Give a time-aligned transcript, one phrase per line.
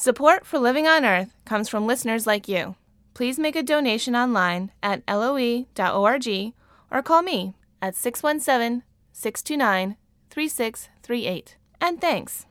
[0.00, 2.76] Support for Living on Earth comes from listeners like you.
[3.14, 6.52] Please make a donation online at loe.org
[6.92, 9.96] or call me at 617 629
[10.30, 11.56] 3638.
[11.80, 12.46] And thanks.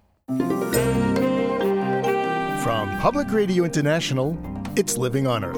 [2.65, 4.38] From Public Radio International,
[4.76, 5.56] it's Living on Earth.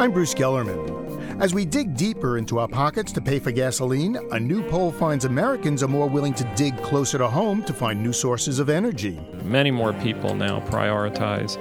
[0.00, 0.95] I'm Bruce Gellerman.
[1.38, 5.26] As we dig deeper into our pockets to pay for gasoline, a new poll finds
[5.26, 9.20] Americans are more willing to dig closer to home to find new sources of energy.
[9.44, 11.58] Many more people now prioritize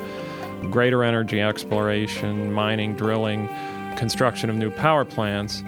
[0.72, 3.50] greater energy exploration, mining, drilling,
[3.98, 5.62] construction of new power plants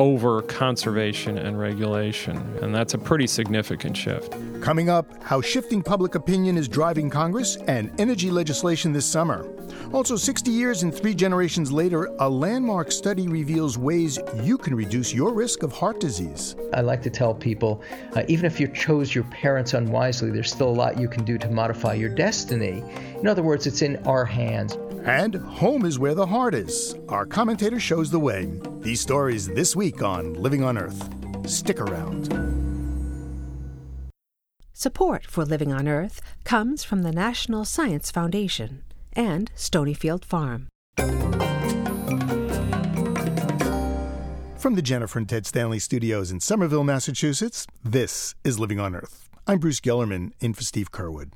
[0.00, 2.38] over conservation and regulation.
[2.62, 4.34] And that's a pretty significant shift.
[4.62, 9.46] Coming up, how shifting public opinion is driving Congress and energy legislation this summer.
[9.92, 15.12] Also, 60 years and three generations later, a landmark study reveals ways you can reduce
[15.12, 16.56] your risk of heart disease.
[16.72, 17.82] I like to tell people
[18.16, 21.36] uh, even if you chose your parents unwisely, there's still a lot you can do
[21.36, 22.82] to modify your destiny.
[23.18, 24.78] In other words, it's in our hands.
[25.04, 26.94] And home is where the heart is.
[27.08, 28.50] Our commentator shows the way.
[28.80, 31.08] These stories this week on Living on Earth.
[31.50, 32.28] Stick around.
[34.72, 38.82] Support for Living on Earth comes from the National Science Foundation
[39.12, 40.68] and Stonyfield Farm.
[44.56, 49.28] From the Jennifer and Ted Stanley studios in Somerville, Massachusetts, this is Living on Earth.
[49.46, 51.32] I'm Bruce Gellerman in for Steve Curwood.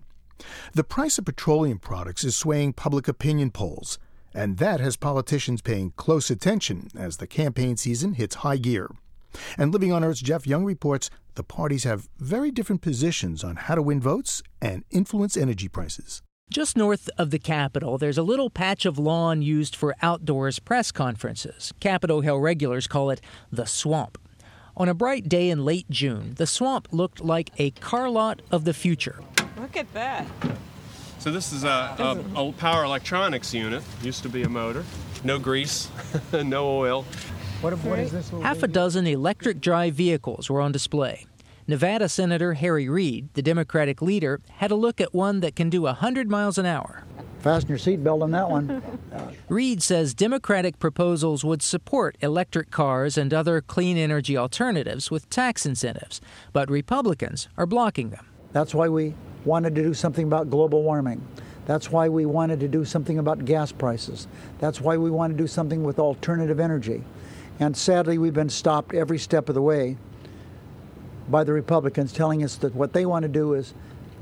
[0.72, 3.98] The price of petroleum products is swaying public opinion polls,
[4.34, 8.90] and that has politicians paying close attention as the campaign season hits high gear.
[9.56, 13.74] And Living on Earth's Jeff Young reports the parties have very different positions on how
[13.74, 16.22] to win votes and influence energy prices.
[16.50, 20.92] Just north of the Capitol, there's a little patch of lawn used for outdoors press
[20.92, 21.72] conferences.
[21.80, 24.18] Capitol Hill regulars call it the swamp.
[24.76, 28.64] On a bright day in late June, the swamp looked like a car lot of
[28.64, 29.20] the future.
[29.58, 30.26] Look at that.
[31.24, 31.66] So this is a,
[32.36, 33.82] a, a power electronics unit.
[34.02, 34.84] Used to be a motor.
[35.24, 35.88] No grease,
[36.34, 37.06] no oil.
[37.62, 38.28] What, what is this?
[38.28, 41.24] Half a dozen electric drive vehicles were on display.
[41.66, 45.80] Nevada Senator Harry Reid, the Democratic leader, had a look at one that can do
[45.80, 47.04] 100 miles an hour.
[47.38, 48.82] Fasten your seatbelt on that one.
[49.48, 55.64] Reid says Democratic proposals would support electric cars and other clean energy alternatives with tax
[55.64, 56.20] incentives,
[56.52, 58.26] but Republicans are blocking them.
[58.52, 61.26] That's why we wanted to do something about global warming.
[61.66, 64.28] That's why we wanted to do something about gas prices.
[64.58, 67.02] That's why we want to do something with alternative energy.
[67.60, 69.96] And sadly, we've been stopped every step of the way
[71.28, 73.72] by the Republicans telling us that what they want to do is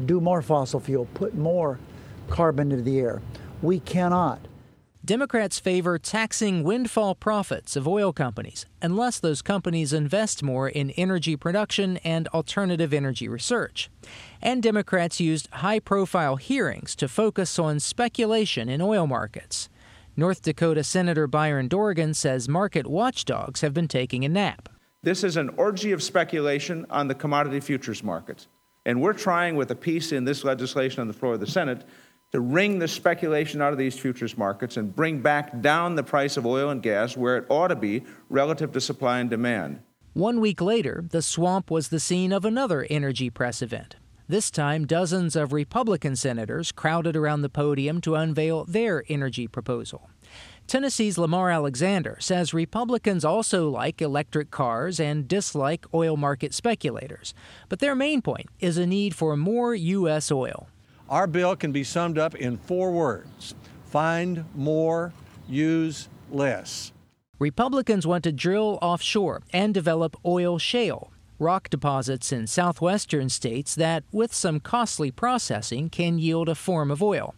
[0.04, 1.78] do more fossil fuel, put more
[2.28, 3.20] carbon into the air.
[3.60, 4.40] We cannot.
[5.04, 11.34] Democrats favor taxing windfall profits of oil companies unless those companies invest more in energy
[11.34, 13.90] production and alternative energy research.
[14.44, 19.68] And Democrats used high profile hearings to focus on speculation in oil markets.
[20.16, 24.68] North Dakota Senator Byron Dorgan says market watchdogs have been taking a nap.
[25.04, 28.48] This is an orgy of speculation on the commodity futures markets.
[28.84, 31.84] And we're trying, with a piece in this legislation on the floor of the Senate,
[32.32, 36.36] to wring the speculation out of these futures markets and bring back down the price
[36.36, 39.80] of oil and gas where it ought to be relative to supply and demand.
[40.14, 43.96] One week later, the swamp was the scene of another energy press event.
[44.28, 50.10] This time, dozens of Republican senators crowded around the podium to unveil their energy proposal.
[50.66, 57.34] Tennessee's Lamar Alexander says Republicans also like electric cars and dislike oil market speculators.
[57.68, 60.30] But their main point is a need for more U.S.
[60.30, 60.68] oil.
[61.10, 63.54] Our bill can be summed up in four words
[63.92, 65.12] find more,
[65.46, 66.92] use less.
[67.38, 71.12] Republicans want to drill offshore and develop oil shale,
[71.42, 77.02] rock deposits in southwestern states that, with some costly processing, can yield a form of
[77.02, 77.34] oil.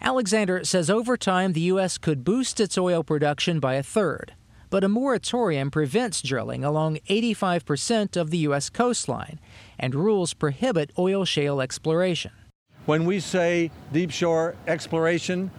[0.00, 1.98] Alexander says over time the U.S.
[1.98, 4.34] could boost its oil production by a third,
[4.70, 8.70] but a moratorium prevents drilling along 85% of the U.S.
[8.70, 9.40] coastline,
[9.78, 12.32] and rules prohibit oil shale exploration.
[12.86, 15.50] When we say deep shore exploration,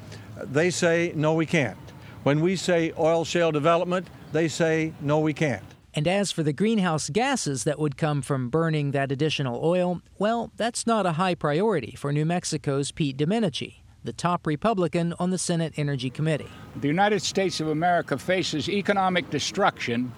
[0.41, 1.77] they say no, we can't.
[2.23, 5.63] When we say oil shale development, they say no, we can't.
[5.93, 10.51] And as for the greenhouse gases that would come from burning that additional oil, well,
[10.55, 15.37] that's not a high priority for New Mexico's Pete Domenici the top Republican on the
[15.37, 16.47] Senate Energy Committee.
[16.77, 20.11] The United States of America faces economic destruction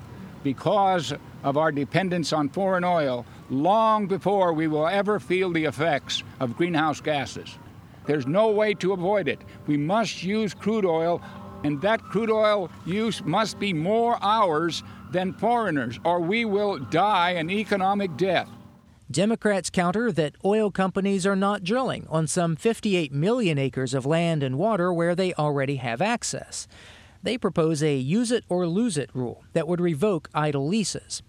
[0.44, 1.14] because
[1.44, 6.56] of our dependence on foreign oil long before we will ever feel the effects of
[6.58, 7.58] greenhouse gases.
[8.06, 9.40] There's no way to avoid it.
[9.68, 11.22] We must use crude oil,
[11.64, 17.32] and that crude oil use must be more ours than foreigners, or we will die
[17.32, 18.50] an economic death.
[19.12, 24.42] Democrats counter that oil companies are not drilling on some 58 million acres of land
[24.42, 26.66] and water where they already have access.
[27.22, 31.22] They propose a use it or lose it rule that would revoke idle leases.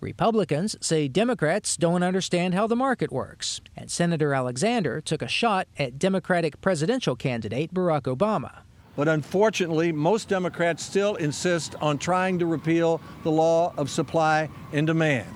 [0.00, 5.66] Republicans say Democrats don't understand how the market works, and Senator Alexander took a shot
[5.76, 8.58] at Democratic presidential candidate Barack Obama.
[8.96, 14.86] But unfortunately, most Democrats still insist on trying to repeal the law of supply and
[14.86, 15.28] demand.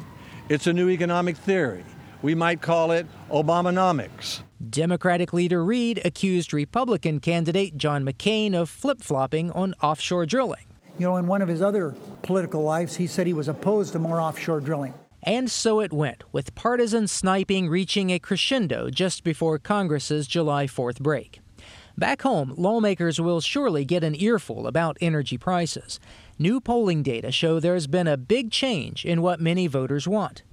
[0.49, 1.85] It's a new economic theory.
[2.23, 4.43] We might call it Obamonomics.
[4.71, 10.65] Democratic leader Reid accused Republican candidate John McCain of flip flopping on offshore drilling.
[10.99, 14.01] You know, in one of his other political lives, he said he was opposed to
[14.01, 14.95] more offshore drilling.
[15.23, 21.01] And so it went, with partisan sniping reaching a crescendo just before Congress's July 4th
[21.01, 21.41] break.
[21.99, 25.99] Back home, lawmakers will surely get an earful about energy prices.
[26.39, 30.45] New polling data show there's been a big change in what many voters want.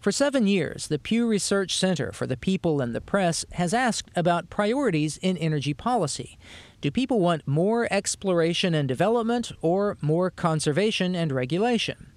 [0.00, 4.10] For seven years, the Pew Research Center for the People and the Press has asked
[4.14, 6.36] about priorities in energy policy.
[6.82, 12.12] Do people want more exploration and development or more conservation and regulation?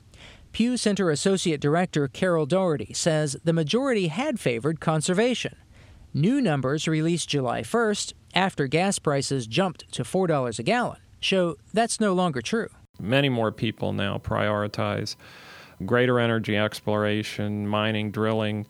[0.51, 5.55] Pew Center Associate Director Carroll Doherty says the majority had favored conservation.
[6.13, 11.99] New numbers released July 1st, after gas prices jumped to $4 a gallon, show that's
[11.99, 12.69] no longer true.
[12.99, 15.15] Many more people now prioritize
[15.85, 18.65] greater energy exploration, mining, drilling,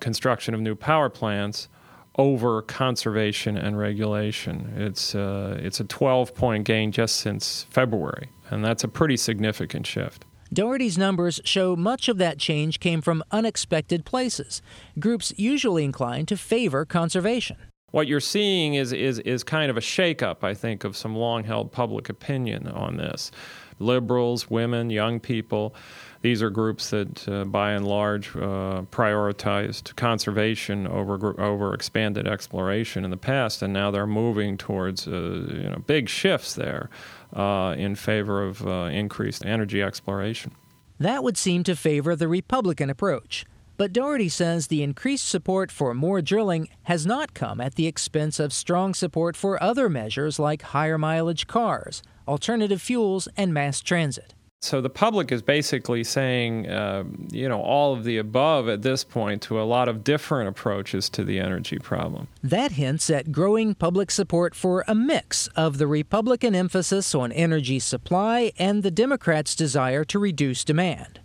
[0.00, 1.68] construction of new power plants
[2.16, 4.72] over conservation and regulation.
[4.76, 9.86] It's, uh, it's a 12 point gain just since February, and that's a pretty significant
[9.86, 10.24] shift.
[10.52, 14.60] Doherty's numbers show much of that change came from unexpected places,
[14.98, 17.56] groups usually inclined to favor conservation
[17.92, 21.44] what you're seeing is, is, is kind of a shakeup, I think, of some long
[21.44, 23.30] held public opinion on this.
[23.78, 25.74] Liberals, women, young people,
[26.22, 33.04] these are groups that, uh, by and large, uh, prioritized conservation over over expanded exploration
[33.04, 36.90] in the past, and now they're moving towards uh, you know big shifts there
[37.34, 40.52] uh, in favor of uh, increased energy exploration.
[41.00, 43.44] That would seem to favor the Republican approach.
[43.82, 48.38] But Doherty says the increased support for more drilling has not come at the expense
[48.38, 54.34] of strong support for other measures like higher mileage cars, alternative fuels, and mass transit.
[54.60, 57.02] So the public is basically saying, uh,
[57.32, 61.10] you know, all of the above at this point to a lot of different approaches
[61.10, 62.28] to the energy problem.
[62.40, 67.80] That hints at growing public support for a mix of the Republican emphasis on energy
[67.80, 71.18] supply and the Democrats' desire to reduce demand.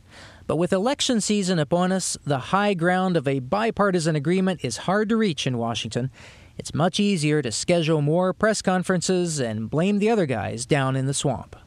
[0.47, 5.09] But with election season upon us, the high ground of a bipartisan agreement is hard
[5.09, 6.09] to reach in Washington.
[6.57, 11.05] It's much easier to schedule more press conferences and blame the other guys down in
[11.05, 11.57] the swamp.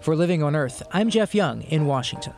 [0.00, 2.32] For Living on Earth, I'm Jeff Young in Washington.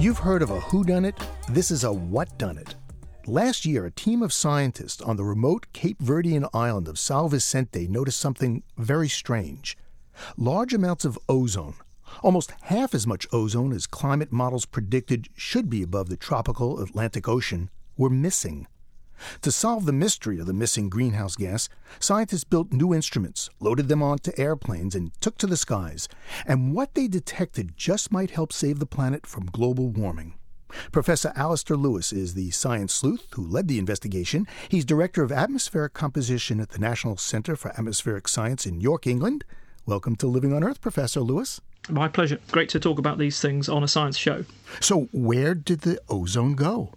[0.00, 1.14] You've heard of a who done it?
[1.48, 2.74] This is a what done it.
[3.28, 7.88] Last year, a team of scientists on the remote Cape Verdean island of São Vicente
[7.88, 9.76] noticed something very strange.
[10.36, 11.74] Large amounts of ozone,
[12.22, 17.26] almost half as much ozone as climate models predicted should be above the tropical Atlantic
[17.26, 18.68] Ocean, were missing.
[19.42, 21.68] To solve the mystery of the missing greenhouse gas,
[21.98, 26.08] scientists built new instruments, loaded them onto airplanes, and took to the skies.
[26.46, 30.34] And what they detected just might help save the planet from global warming.
[30.92, 34.46] Professor Alastair Lewis is the science sleuth who led the investigation.
[34.68, 39.44] He's director of atmospheric composition at the National Center for Atmospheric Science in York, England.
[39.84, 41.60] Welcome to Living on Earth, Professor Lewis.
[41.88, 42.40] My pleasure.
[42.50, 44.44] Great to talk about these things on a science show.
[44.80, 46.92] So, where did the ozone go?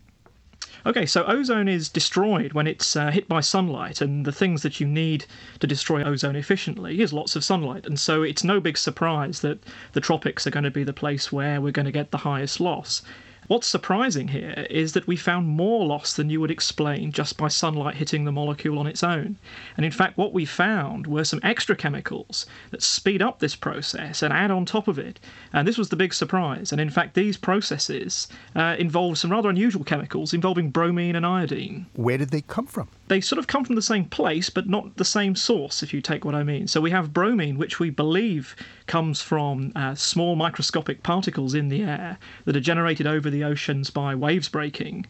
[0.86, 4.80] Okay, so ozone is destroyed when it's uh, hit by sunlight, and the things that
[4.80, 5.26] you need
[5.60, 7.86] to destroy ozone efficiently is lots of sunlight.
[7.86, 9.62] And so it's no big surprise that
[9.92, 12.60] the tropics are going to be the place where we're going to get the highest
[12.60, 13.02] loss.
[13.50, 17.48] What's surprising here is that we found more loss than you would explain just by
[17.48, 19.38] sunlight hitting the molecule on its own.
[19.76, 24.22] And in fact, what we found were some extra chemicals that speed up this process
[24.22, 25.20] and add on top of it.
[25.52, 26.72] And this was the big surprise.
[26.72, 31.88] And in fact, these processes uh, involve some rather unusual chemicals involving bromine and iodine.
[31.96, 32.88] Where did they come from?
[33.08, 36.02] They sort of come from the same place, but not the same source, if you
[36.02, 36.68] take what I mean.
[36.68, 41.82] So we have bromine, which we believe comes from uh, small microscopic particles in the
[41.82, 45.06] air that are generated over the the oceans by waves breaking.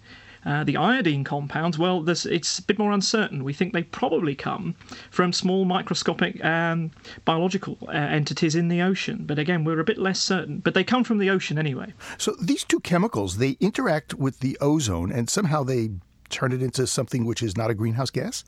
[0.45, 3.43] Uh, the iodine compounds, well, it's a bit more uncertain.
[3.43, 4.75] We think they probably come
[5.11, 6.91] from small microscopic um,
[7.25, 9.25] biological uh, entities in the ocean.
[9.25, 10.59] But again, we're a bit less certain.
[10.59, 11.93] But they come from the ocean anyway.
[12.17, 15.89] So these two chemicals, they interact with the ozone and somehow they
[16.29, 18.45] turn it into something which is not a greenhouse gas?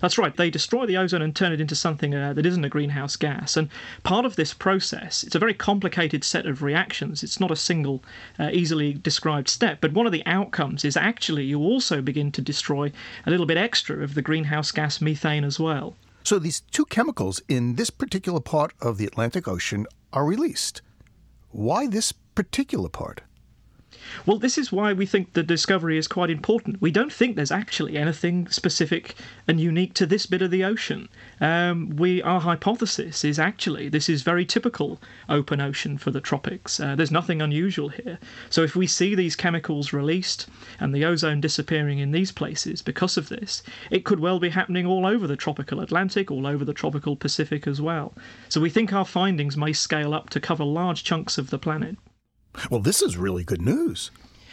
[0.00, 0.36] That's right.
[0.36, 3.56] They destroy the ozone and turn it into something uh, that isn't a greenhouse gas.
[3.56, 3.68] And
[4.02, 7.22] part of this process, it's a very complicated set of reactions.
[7.22, 8.02] It's not a single,
[8.38, 9.80] uh, easily described step.
[9.80, 12.92] But one of the outcomes is actually you also begin to destroy
[13.26, 15.94] a little bit extra of the greenhouse gas methane as well.
[16.24, 20.82] So these two chemicals in this particular part of the Atlantic Ocean are released.
[21.50, 23.22] Why this particular part?
[24.26, 26.80] Well, this is why we think the discovery is quite important.
[26.80, 29.14] We don't think there's actually anything specific
[29.46, 31.08] and unique to this bit of the ocean.
[31.40, 36.80] Um, we our hypothesis is actually this is very typical open ocean for the tropics.
[36.80, 38.18] Uh, there's nothing unusual here.
[38.50, 40.46] So if we see these chemicals released
[40.80, 44.86] and the ozone disappearing in these places because of this, it could well be happening
[44.86, 48.14] all over the tropical Atlantic, all over the tropical Pacific as well.
[48.48, 51.96] So we think our findings may scale up to cover large chunks of the planet.
[52.70, 54.10] Well, this is really good news.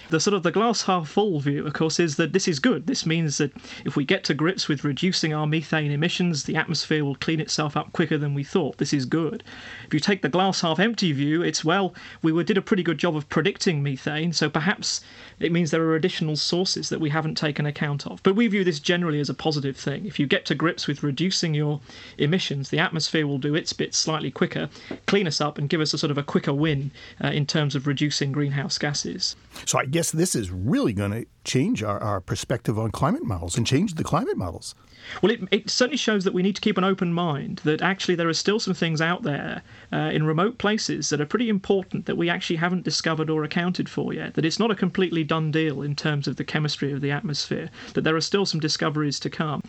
[0.09, 2.87] The sort of the glass half full view, of course, is that this is good.
[2.87, 3.51] This means that
[3.85, 7.77] if we get to grips with reducing our methane emissions, the atmosphere will clean itself
[7.77, 8.79] up quicker than we thought.
[8.79, 9.43] This is good.
[9.85, 12.97] If you take the glass half empty view, it's well, we did a pretty good
[12.97, 15.01] job of predicting methane, so perhaps
[15.39, 18.23] it means there are additional sources that we haven't taken account of.
[18.23, 20.07] But we view this generally as a positive thing.
[20.07, 21.81] If you get to grips with reducing your
[22.17, 24.69] emissions, the atmosphere will do its bit slightly quicker,
[25.05, 26.89] clean us up, and give us a sort of a quicker win
[27.23, 29.35] uh, in terms of reducing greenhouse gases.
[29.65, 33.65] So I this is really going to change our, our perspective on climate models and
[33.65, 34.75] change the climate models.
[35.21, 38.15] Well, it, it certainly shows that we need to keep an open mind, that actually
[38.15, 42.05] there are still some things out there uh, in remote places that are pretty important
[42.05, 45.51] that we actually haven't discovered or accounted for yet, that it's not a completely done
[45.51, 49.19] deal in terms of the chemistry of the atmosphere, that there are still some discoveries
[49.19, 49.63] to come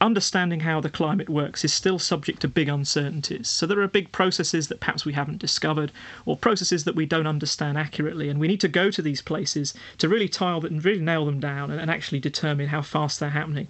[0.00, 3.48] understanding how the climate works is still subject to big uncertainties.
[3.48, 5.92] So there are big processes that perhaps we haven't discovered,
[6.24, 9.74] or processes that we don't understand accurately, and we need to go to these places
[9.98, 13.30] to really tile and really nail them down and, and actually determine how fast they're
[13.30, 13.68] happening.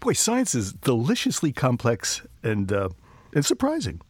[0.00, 2.88] Boy, science is deliciously complex and uh,
[3.32, 4.00] and surprising.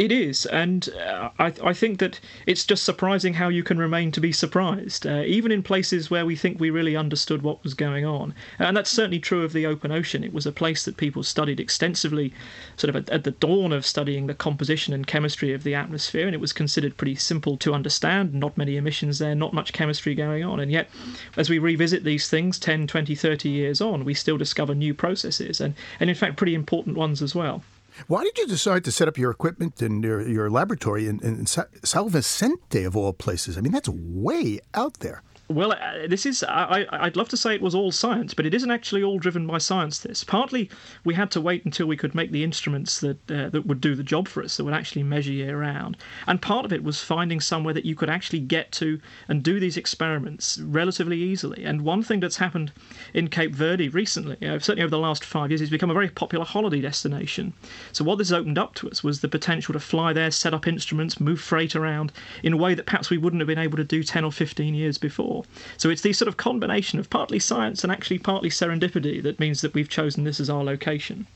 [0.00, 4.10] It is, and uh, I, I, think that it's just surprising how you can remain
[4.12, 7.74] to be surprised, uh, even in places where we think we really understood what was
[7.74, 8.32] going on.
[8.58, 10.24] And that's certainly true of the open ocean.
[10.24, 12.32] It was a place that people studied extensively,
[12.78, 16.24] sort of at, at the dawn of studying the composition and chemistry of the atmosphere,
[16.24, 18.32] and it was considered pretty simple to understand.
[18.32, 20.60] Not many emissions there, not much chemistry going on.
[20.60, 20.88] And yet,
[21.36, 25.60] as we revisit these things 10, 20, 30 years on, we still discover new processes,
[25.60, 27.62] and, and in fact, pretty important ones as well.
[28.06, 31.44] Why did you decide to set up your equipment and your, your laboratory in, in
[31.44, 33.56] São Vicente, of all places?
[33.56, 35.22] I mean, that's way out there.
[35.50, 36.44] Well, uh, this is.
[36.44, 39.48] I, I'd love to say it was all science, but it isn't actually all driven
[39.48, 39.98] by science.
[39.98, 40.70] This partly
[41.02, 43.96] we had to wait until we could make the instruments that uh, that would do
[43.96, 45.96] the job for us, that would actually measure year round.
[46.28, 49.58] And part of it was finding somewhere that you could actually get to and do
[49.58, 51.64] these experiments relatively easily.
[51.64, 52.70] And one thing that's happened
[53.12, 56.10] in Cape Verde recently, know, certainly over the last five years, it's become a very
[56.10, 57.54] popular holiday destination.
[57.90, 60.68] So what this opened up to us was the potential to fly there, set up
[60.68, 62.12] instruments, move freight around
[62.44, 64.76] in a way that perhaps we wouldn't have been able to do 10 or 15
[64.76, 65.39] years before.
[65.76, 69.60] So it's the sort of combination of partly science and actually partly serendipity that means
[69.60, 71.26] that we've chosen this as our location.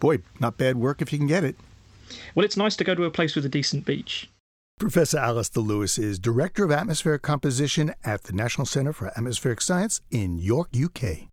[0.00, 1.56] Boy, not bad work if you can get it.
[2.34, 4.28] Well, it's nice to go to a place with a decent beach.
[4.78, 10.00] Professor Alastair Lewis is Director of Atmospheric Composition at the National Center for Atmospheric Science
[10.10, 11.31] in York, UK.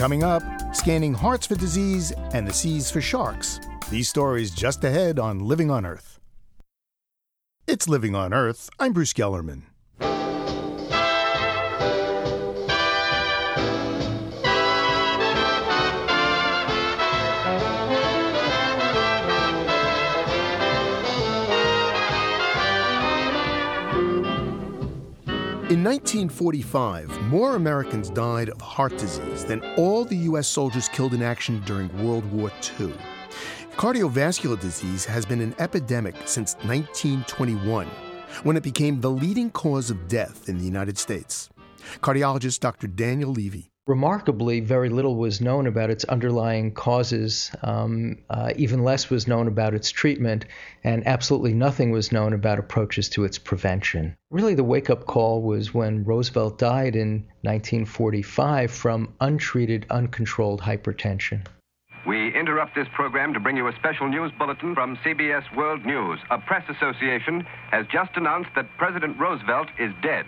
[0.00, 0.42] Coming up,
[0.74, 3.60] scanning hearts for disease and the seas for sharks.
[3.90, 6.18] These stories just ahead on Living on Earth.
[7.66, 8.70] It's Living on Earth.
[8.78, 9.64] I'm Bruce Gellerman.
[25.70, 30.48] In 1945, more Americans died of heart disease than all the U.S.
[30.48, 32.50] soldiers killed in action during World War
[32.80, 32.92] II.
[33.76, 37.86] Cardiovascular disease has been an epidemic since 1921,
[38.42, 41.48] when it became the leading cause of death in the United States.
[42.00, 42.88] Cardiologist Dr.
[42.88, 47.50] Daniel Levy remarkably, very little was known about its underlying causes.
[47.62, 50.44] Um, uh, even less was known about its treatment,
[50.84, 54.16] and absolutely nothing was known about approaches to its prevention.
[54.30, 61.46] Really, the wake up call was when Roosevelt died in 1945 from untreated, uncontrolled hypertension.
[62.06, 66.18] We interrupt this program to bring you a special news bulletin from CBS World News.
[66.30, 70.24] A press association has just announced that President Roosevelt is dead.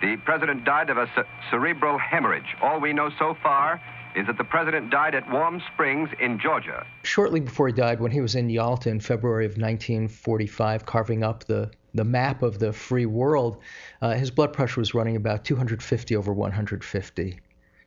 [0.00, 2.54] The president died of a ce- cerebral hemorrhage.
[2.60, 3.80] All we know so far
[4.14, 6.86] is that the president died at Warm Springs in Georgia.
[7.02, 11.44] Shortly before he died, when he was in Yalta in February of 1945, carving up
[11.44, 13.62] the, the map of the free world,
[14.02, 17.40] uh, his blood pressure was running about 250 over 150.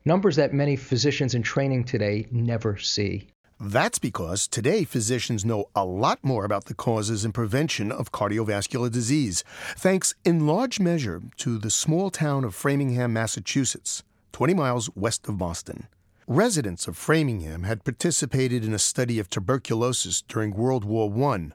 [0.04, 3.28] Numbers that many physicians in training today never see.
[3.62, 8.90] That's because today physicians know a lot more about the causes and prevention of cardiovascular
[8.90, 9.44] disease,
[9.76, 14.02] thanks in large measure to the small town of Framingham, Massachusetts,
[14.32, 15.88] 20 miles west of Boston.
[16.26, 21.50] Residents of Framingham had participated in a study of tuberculosis during World War I.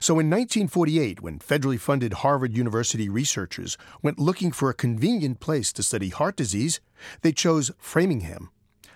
[0.00, 5.70] So in 1948, when federally funded Harvard University researchers went looking for a convenient place
[5.74, 6.80] to study heart disease,
[7.20, 8.48] they chose Framingham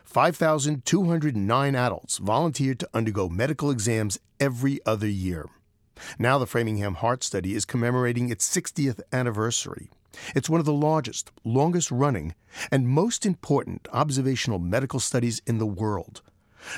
[0.07, 5.47] 5,209 adults volunteered to undergo medical exams every other year.
[6.19, 9.91] Now, the Framingham Heart Study is commemorating its 60th anniversary.
[10.35, 12.35] It's one of the largest, longest running,
[12.71, 16.23] and most important observational medical studies in the world.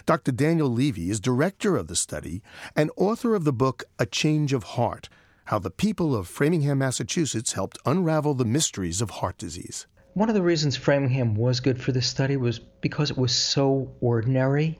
[0.07, 0.33] Dr.
[0.33, 2.43] Daniel Levy is director of the study
[2.75, 5.09] and author of the book A Change of Heart
[5.45, 9.87] How the People of Framingham, Massachusetts Helped Unravel the Mysteries of Heart Disease.
[10.19, 13.93] One of the reasons Framingham was good for this study was because it was so
[14.01, 14.77] ordinary.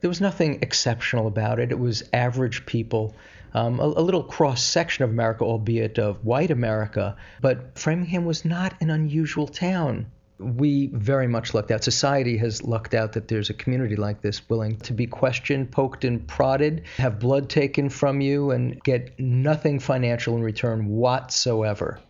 [0.00, 1.70] There was nothing exceptional about it.
[1.70, 3.14] It was average people,
[3.54, 7.14] um, a, a, little cross section of America, albeit of white America.
[7.40, 10.10] But Framingham was not an unusual town.
[10.40, 11.84] We very much lucked out.
[11.84, 16.04] Society has lucked out that there's a community like this willing to be questioned, poked,
[16.04, 22.00] and prodded, have blood taken from you, and get nothing financial in return whatsoever.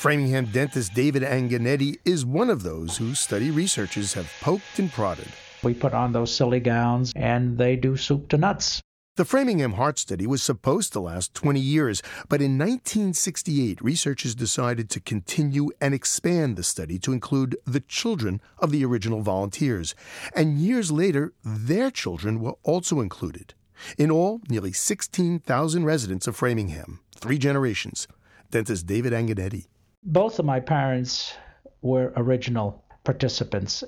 [0.00, 5.28] Framingham dentist David Anganetti is one of those whose study researchers have poked and prodded.
[5.62, 8.80] We put on those silly gowns and they do soup to nuts.
[9.16, 14.88] The Framingham Heart Study was supposed to last 20 years, but in 1968, researchers decided
[14.88, 19.94] to continue and expand the study to include the children of the original volunteers.
[20.34, 23.52] And years later, their children were also included.
[23.98, 28.08] In all, nearly 16,000 residents of Framingham, three generations.
[28.50, 29.66] Dentist David Anganetti
[30.02, 31.34] both of my parents
[31.82, 33.84] were original participants.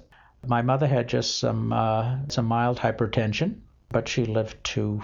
[0.46, 5.02] My mother had just some uh, some mild hypertension, but she lived to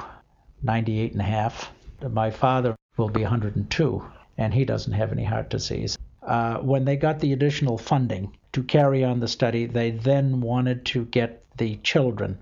[0.62, 1.72] 98 and a half.
[2.10, 4.04] My father will be 102,
[4.36, 5.96] and he doesn't have any heart disease.
[6.22, 10.84] Uh, when they got the additional funding to carry on the study, they then wanted
[10.86, 12.38] to get the children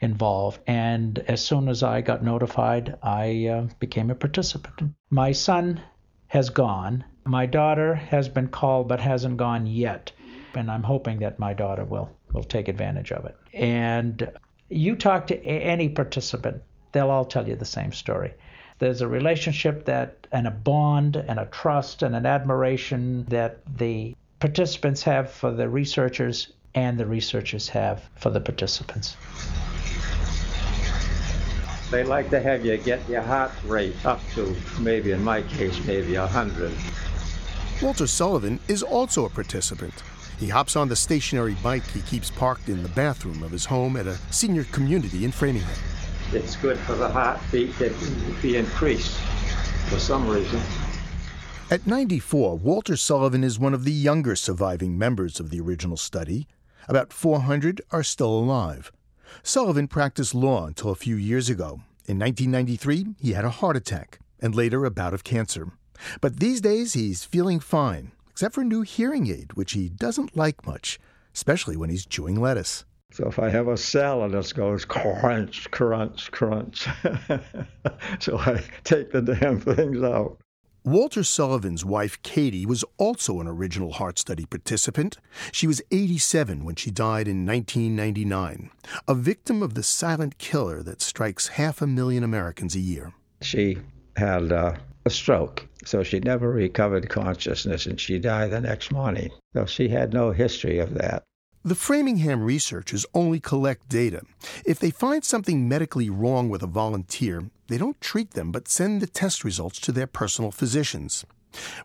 [0.00, 0.60] involved.
[0.66, 4.94] And as soon as I got notified, I uh, became a participant.
[5.10, 5.80] My son
[6.28, 10.12] has gone, my daughter has been called but hasn't gone yet,
[10.54, 13.36] and I'm hoping that my daughter will will take advantage of it.
[13.54, 14.30] And
[14.68, 16.62] you talk to any participant,
[16.92, 18.34] they'll all tell you the same story.
[18.78, 24.14] There's a relationship that and a bond and a trust and an admiration that the
[24.38, 29.16] participants have for the researchers and the researchers have for the participants.
[31.90, 35.78] They like to have you get your heart rate up to maybe, in my case,
[35.86, 36.72] maybe 100.
[37.82, 39.92] Walter Sullivan is also a participant.
[40.38, 43.98] He hops on the stationary bike he keeps parked in the bathroom of his home
[43.98, 45.78] at a senior community in Framingham.
[46.32, 47.92] It's good for the heartbeat that
[48.40, 49.18] be increased
[49.90, 50.60] for some reason.
[51.70, 56.48] At 94, Walter Sullivan is one of the younger surviving members of the original study.
[56.88, 58.90] About 400 are still alive.
[59.42, 61.82] Sullivan practiced law until a few years ago.
[62.06, 65.72] In 1993, he had a heart attack and later a bout of cancer.
[66.20, 70.36] But these days he's feeling fine, except for a new hearing aid, which he doesn't
[70.36, 70.98] like much,
[71.34, 72.84] especially when he's chewing lettuce.
[73.12, 76.88] So if I have a salad that goes crunch, crunch, crunch,
[78.18, 80.38] so I take the damn things out.
[80.86, 85.18] Walter Sullivan's wife, Katie, was also an original Heart Study participant.
[85.50, 88.70] She was 87 when she died in 1999,
[89.08, 93.12] a victim of the silent killer that strikes half a million Americans a year.
[93.40, 93.78] She
[94.16, 94.74] had uh,
[95.06, 95.66] a stroke.
[95.84, 99.30] So she never recovered consciousness and she died the next morning.
[99.54, 101.22] So she had no history of that.
[101.64, 104.22] The Framingham researchers only collect data.
[104.64, 109.00] If they find something medically wrong with a volunteer, they don't treat them but send
[109.00, 111.24] the test results to their personal physicians.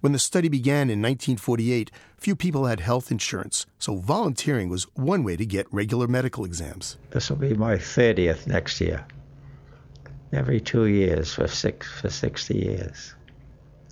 [0.01, 5.23] When the study began in 1948, few people had health insurance, so volunteering was one
[5.23, 6.97] way to get regular medical exams.
[7.11, 9.05] This will be my 30th next year
[10.33, 13.15] every two years for six for 60 years.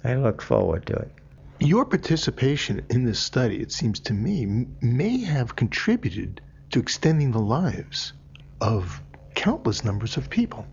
[0.03, 1.11] I look forward to it.
[1.59, 7.39] Your participation in this study, it seems to me, may have contributed to extending the
[7.39, 8.13] lives
[8.61, 9.01] of
[9.35, 10.65] countless numbers of people.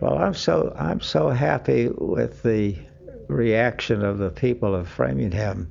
[0.00, 2.76] Well, I'm so I'm so happy with the
[3.28, 5.70] reaction of the people of Framingham.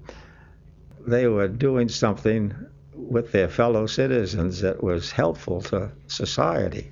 [1.05, 2.53] they were doing something
[2.93, 6.91] with their fellow citizens that was helpful to society.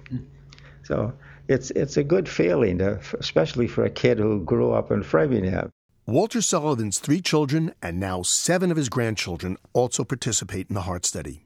[0.84, 1.14] So
[1.50, 5.72] it's it's a good feeling, to, especially for a kid who grew up in Framingham.
[6.06, 11.06] Walter Sullivan's three children and now seven of his grandchildren also participate in the Heart
[11.06, 11.44] Study.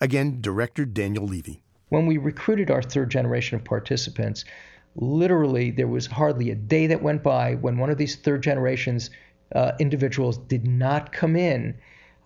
[0.00, 1.62] Again, director Daniel Levy.
[1.88, 4.44] When we recruited our third generation of participants,
[4.96, 9.10] literally there was hardly a day that went by when one of these third generations
[9.54, 11.76] uh, individuals did not come in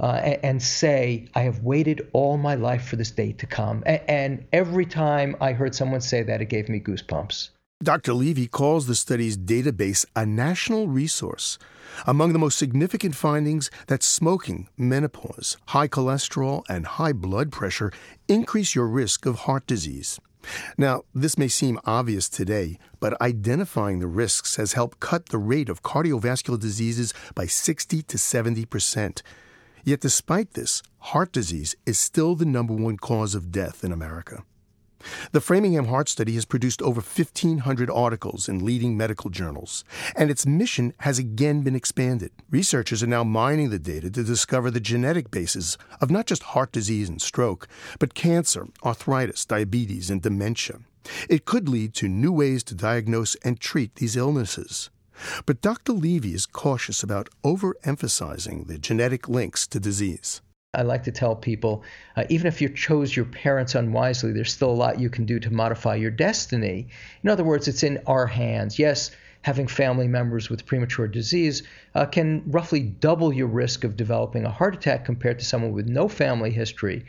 [0.00, 3.82] uh, and, say, I have waited all my life for this day to come.
[3.86, 7.50] And every time I heard someone say that, it gave me goosebumps.
[7.82, 8.12] Dr.
[8.12, 11.58] Levy calls the study's database a national resource.
[12.06, 17.92] Among the most significant findings that smoking, menopause, high cholesterol, and high blood pressure
[18.26, 20.20] increase your risk of heart disease.
[20.76, 25.68] Now, this may seem obvious today, but identifying the risks has helped cut the rate
[25.68, 29.22] of cardiovascular diseases by 60 to 70 percent.
[29.88, 34.44] Yet, despite this, heart disease is still the number one cause of death in America.
[35.32, 40.44] The Framingham Heart Study has produced over 1,500 articles in leading medical journals, and its
[40.44, 42.32] mission has again been expanded.
[42.50, 46.70] Researchers are now mining the data to discover the genetic basis of not just heart
[46.70, 47.66] disease and stroke,
[47.98, 50.80] but cancer, arthritis, diabetes, and dementia.
[51.30, 54.90] It could lead to new ways to diagnose and treat these illnesses.
[55.46, 55.92] But Dr.
[55.92, 60.40] Levy is cautious about overemphasizing the genetic links to disease.
[60.74, 61.82] I like to tell people
[62.16, 65.40] uh, even if you chose your parents unwisely, there's still a lot you can do
[65.40, 66.88] to modify your destiny.
[67.22, 68.78] In other words, it's in our hands.
[68.78, 69.10] Yes,
[69.42, 71.62] having family members with premature disease
[71.94, 75.86] uh, can roughly double your risk of developing a heart attack compared to someone with
[75.88, 77.04] no family history.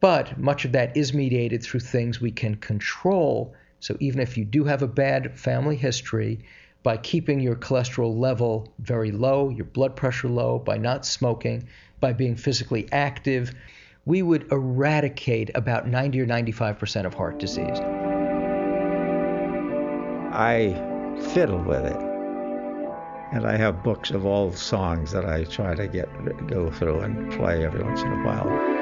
[0.00, 3.54] But much of that is mediated through things we can control.
[3.80, 6.40] So even if you do have a bad family history,
[6.86, 11.66] by keeping your cholesterol level very low, your blood pressure low, by not smoking,
[11.98, 13.52] by being physically active,
[14.04, 17.80] we would eradicate about 90 or 95% of heart disease.
[20.32, 20.80] I
[21.34, 21.96] fiddle with it.
[23.32, 26.08] And I have books of old songs that I try to get
[26.46, 28.76] go through and play every once in a while.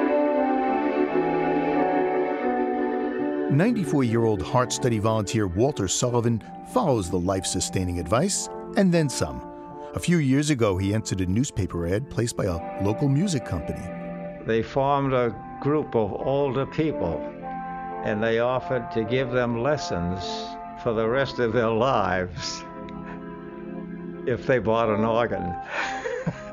[3.51, 9.07] 94 year old Heart Study volunteer Walter Sullivan follows the life sustaining advice and then
[9.07, 9.41] some.
[9.93, 13.87] A few years ago, he entered a newspaper ad placed by a local music company.
[14.45, 17.19] They formed a group of older people
[18.03, 20.23] and they offered to give them lessons
[20.83, 22.63] for the rest of their lives
[24.27, 25.55] if they bought an organ.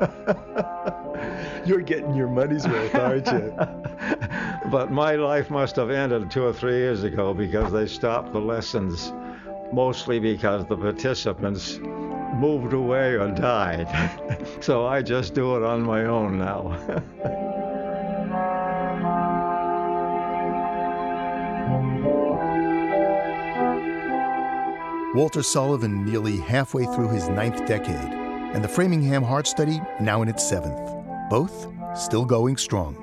[1.66, 3.54] You're getting your money's worth, aren't you?
[4.70, 8.40] but my life must have ended two or three years ago because they stopped the
[8.40, 9.12] lessons,
[9.72, 11.78] mostly because the participants
[12.34, 13.88] moved away or died.
[14.60, 16.78] so I just do it on my own now.
[25.14, 27.94] Walter Sullivan nearly halfway through his ninth decade,
[28.54, 30.90] and the Framingham Heart Study now in its seventh.
[31.28, 33.01] Both still going strong.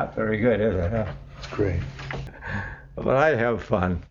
[0.00, 0.90] Not very good, is it?
[0.92, 1.12] Huh?
[1.36, 1.82] It's great.
[2.96, 4.02] But I have fun.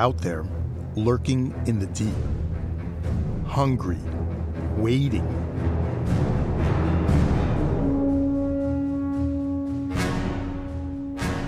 [0.00, 0.46] Out there,
[0.96, 2.14] lurking in the deep,
[3.46, 3.98] hungry,
[4.78, 5.26] waiting.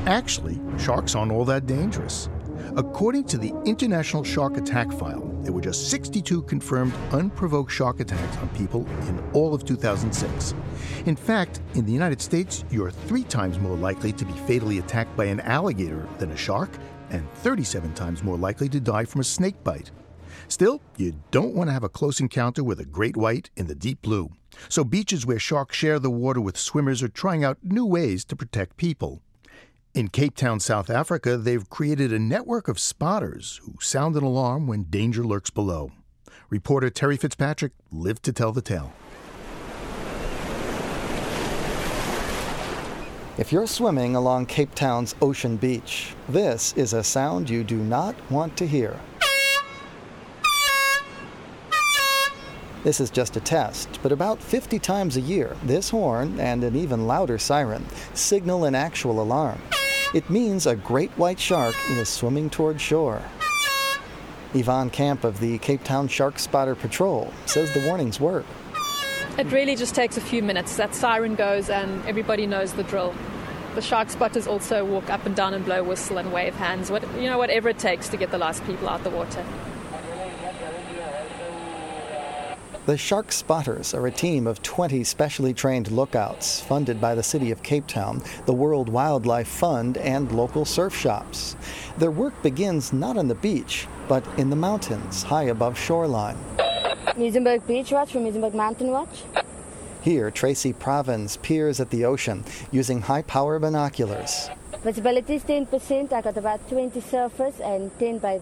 [0.06, 2.28] Actually, sharks aren't all that dangerous.
[2.76, 8.36] According to the International Shark Attack File, there were just 62 confirmed unprovoked shark attacks
[8.36, 10.54] on people in all of 2006.
[11.06, 15.16] In fact, in the United States, you're three times more likely to be fatally attacked
[15.16, 16.70] by an alligator than a shark,
[17.12, 19.92] and 37 times more likely to die from a snake bite.
[20.48, 23.74] Still, you don't want to have a close encounter with a great white in the
[23.74, 24.30] deep blue.
[24.68, 28.36] So, beaches where sharks share the water with swimmers are trying out new ways to
[28.36, 29.22] protect people.
[29.94, 34.66] In Cape Town, South Africa, they've created a network of spotters who sound an alarm
[34.66, 35.92] when danger lurks below.
[36.48, 38.92] Reporter Terry Fitzpatrick lived to tell the tale.
[43.42, 48.14] If you're swimming along Cape Town's Ocean Beach, this is a sound you do not
[48.30, 49.00] want to hear.
[52.84, 56.76] This is just a test, but about 50 times a year, this horn and an
[56.76, 59.60] even louder siren signal an actual alarm.
[60.14, 63.22] It means a great white shark is swimming toward shore.
[64.54, 68.46] Yvonne Camp of the Cape Town Shark Spotter Patrol says the warnings work.
[69.36, 70.76] It really just takes a few minutes.
[70.76, 73.12] That siren goes and everybody knows the drill.
[73.74, 77.02] The shark spotters also walk up and down and blow whistle and wave hands, what,
[77.14, 79.42] you know, whatever it takes to get the last people out the water.
[82.84, 87.52] The Shark Spotters are a team of 20 specially trained lookouts funded by the City
[87.52, 91.56] of Cape Town, the World Wildlife Fund, and local surf shops.
[91.96, 96.36] Their work begins not on the beach, but in the mountains high above shoreline.
[97.16, 99.22] Muizenberg Beach Watch from Muizenberg Mountain Watch.
[100.02, 104.50] Here, Tracy Provins peers at the ocean using high power binoculars.
[104.82, 106.12] Visibility is 10%.
[106.12, 108.40] I got about 20 surfers and 10 by.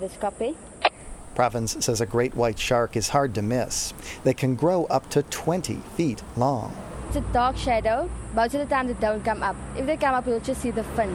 [1.35, 3.93] Provins says a great white shark is hard to miss.
[4.25, 6.75] They can grow up to 20 feet long.
[7.09, 8.09] It's a dark shadow.
[8.35, 9.57] Most of the time they don't come up.
[9.77, 11.15] If they come up, you'll just see the fin.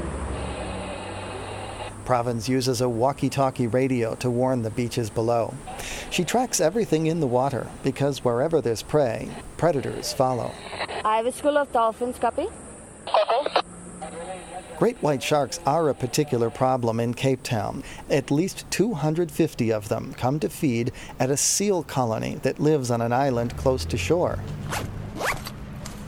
[2.06, 5.56] Provins uses a walkie talkie radio to warn the beaches below.
[6.16, 10.54] She tracks everything in the water because wherever there's prey, predators follow.
[11.04, 12.48] I have a school of dolphins, copy?
[14.80, 17.84] Great white sharks are a particular problem in Cape Town.
[18.10, 23.02] At least 250 of them come to feed at a seal colony that lives on
[23.02, 24.40] an island close to shore.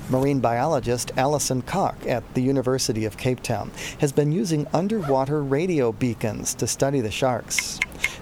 [0.09, 5.91] Marine biologist Alison Kock at the University of Cape Town has been using underwater radio
[5.91, 7.77] beacons to study the sharks.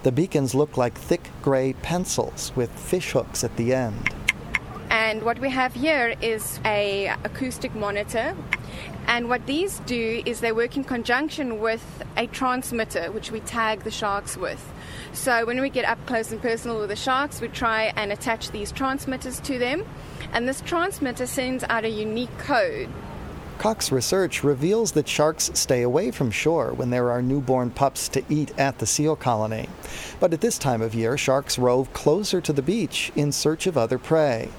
[0.05, 4.13] The beacons look like thick gray pencils with fish hooks at the end.
[4.91, 8.35] And what we have here is a acoustic monitor
[9.07, 13.83] and what these do is they work in conjunction with a transmitter, which we tag
[13.83, 14.71] the sharks with.
[15.13, 18.51] So when we get up close and personal with the sharks, we try and attach
[18.51, 19.85] these transmitters to them.
[20.33, 22.89] And this transmitter sends out a unique code.
[23.57, 28.23] Kock's research reveals that sharks stay away from shore when there are newborn pups to
[28.29, 29.69] eat at the seal colony.
[30.19, 33.77] But at this time of year, sharks rove closer to the beach in search of
[33.77, 34.49] other prey.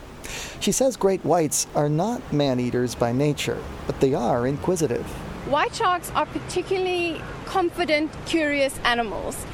[0.61, 5.07] She says great whites are not man eaters by nature, but they are inquisitive.
[5.49, 9.47] White sharks are particularly confident, curious animals.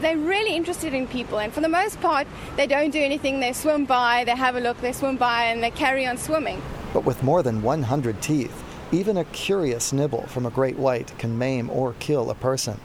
[0.00, 3.40] They're really interested in people, and for the most part, they don't do anything.
[3.40, 6.62] They swim by, they have a look, they swim by, and they carry on swimming.
[6.92, 11.38] But with more than 100 teeth, even a curious nibble from a great white can
[11.38, 12.80] maim or kill a person.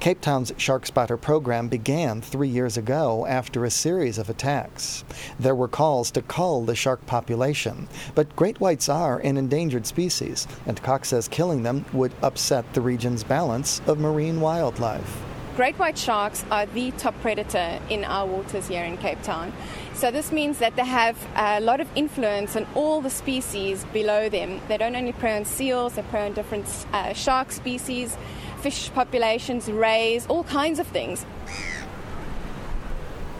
[0.00, 5.04] Cape Town's Shark Spotter program began three years ago after a series of attacks.
[5.40, 10.46] There were calls to cull the shark population, but great whites are an endangered species,
[10.66, 15.22] and Kock says killing them would upset the region's balance of marine wildlife.
[15.56, 19.52] Great white sharks are the top predator in our waters here in Cape Town.
[19.96, 24.28] So this means that they have a lot of influence on all the species below
[24.28, 24.60] them.
[24.68, 28.16] They don't only prey on seals, they prey on different uh, shark species
[28.60, 31.24] fish populations, rays, all kinds of things.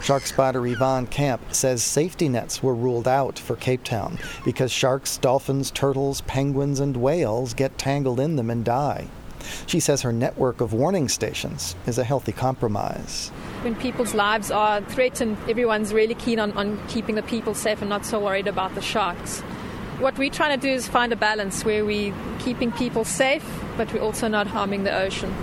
[0.01, 5.17] Shark spotter Yvonne Camp says safety nets were ruled out for Cape Town because sharks,
[5.17, 9.07] dolphins, turtles, penguins, and whales get tangled in them and die.
[9.65, 13.29] She says her network of warning stations is a healthy compromise.
[13.61, 17.89] When people's lives are threatened, everyone's really keen on, on keeping the people safe and
[17.89, 19.41] not so worried about the sharks.
[19.99, 23.43] What we're trying to do is find a balance where we're keeping people safe,
[23.77, 25.33] but we're also not harming the ocean.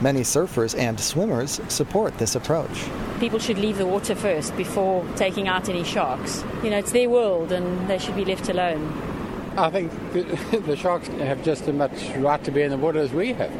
[0.00, 2.84] Many surfers and swimmers support this approach.
[3.20, 6.44] People should leave the water first before taking out any sharks.
[6.62, 9.13] You know, it's their world and they should be left alone.
[9.56, 12.98] I think the, the sharks have just as much right to be in the water
[12.98, 13.52] as we have,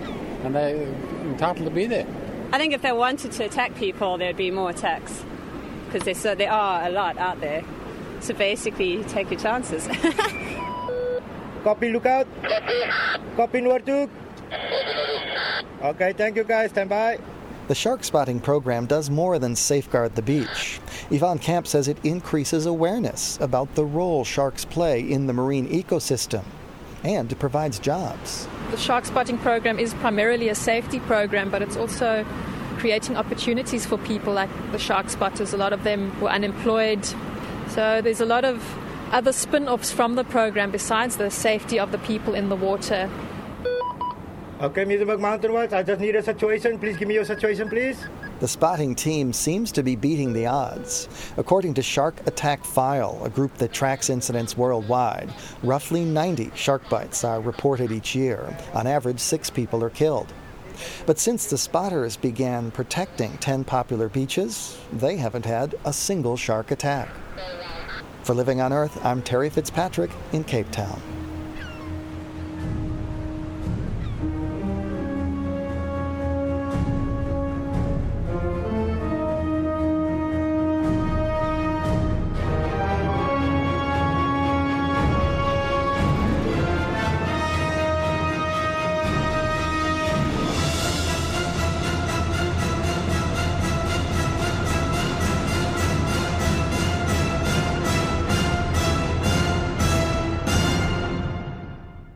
[0.44, 0.86] and they're
[1.22, 2.06] entitled to be there.
[2.52, 5.24] I think if they wanted to attack people, there'd be more attacks
[5.94, 7.64] because so, there are a lot out there.
[8.20, 9.86] So basically, take your chances.
[11.62, 12.26] Copy, lookout.
[13.36, 14.10] Copy, Nortuk.
[15.82, 16.70] Okay, thank you guys.
[16.70, 17.18] Stand by.
[17.66, 20.80] The shark spotting program does more than safeguard the beach.
[21.10, 26.44] Yvonne Camp says it increases awareness about the role sharks play in the marine ecosystem
[27.02, 28.46] and provides jobs.
[28.70, 32.26] The shark spotting program is primarily a safety program, but it's also
[32.76, 35.54] creating opportunities for people like the shark spotters.
[35.54, 37.02] A lot of them were unemployed,
[37.68, 38.62] so there's a lot of
[39.10, 43.08] other spin offs from the program besides the safety of the people in the water.
[44.64, 46.78] Okay, Muizenberg Mountain Watch, I just need a situation.
[46.78, 48.02] Please give me your situation, please.
[48.40, 51.06] The spotting team seems to be beating the odds.
[51.36, 55.30] According to Shark Attack File, a group that tracks incidents worldwide,
[55.62, 58.56] roughly 90 shark bites are reported each year.
[58.72, 60.32] On average, six people are killed.
[61.04, 66.70] But since the spotters began protecting 10 popular beaches, they haven't had a single shark
[66.70, 67.10] attack.
[68.22, 71.02] For Living on Earth, I'm Terry Fitzpatrick in Cape Town.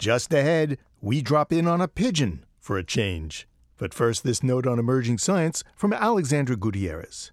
[0.09, 3.47] Just ahead, we drop in on a pigeon for a change.
[3.77, 7.31] But first, this note on emerging science from Alexandra Gutierrez.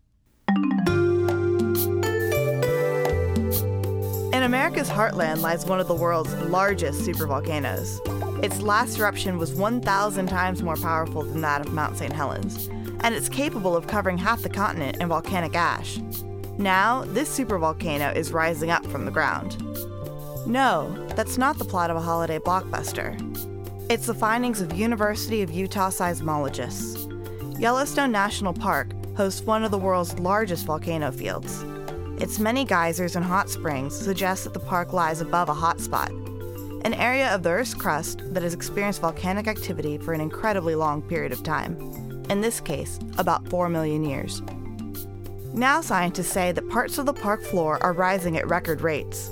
[4.34, 8.44] In America's heartland lies one of the world's largest supervolcanoes.
[8.44, 12.12] Its last eruption was 1,000 times more powerful than that of Mount St.
[12.12, 12.68] Helens,
[13.00, 16.00] and it's capable of covering half the continent in volcanic ash.
[16.58, 19.62] Now, this supervolcano is rising up from the ground.
[20.45, 23.19] No, that's not the plot of a holiday blockbuster.
[23.89, 27.01] It's the findings of University of Utah seismologists.
[27.60, 31.63] Yellowstone National Park hosts one of the world's largest volcano fields.
[32.21, 36.10] Its many geysers and hot springs suggest that the park lies above a hotspot,
[36.86, 41.01] an area of the Earth's crust that has experienced volcanic activity for an incredibly long
[41.01, 41.75] period of time,
[42.29, 44.43] in this case, about 4 million years.
[45.53, 49.31] Now, scientists say that parts of the park floor are rising at record rates.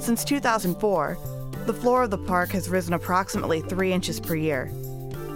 [0.00, 1.18] Since 2004,
[1.66, 4.72] the floor of the park has risen approximately 3 inches per year.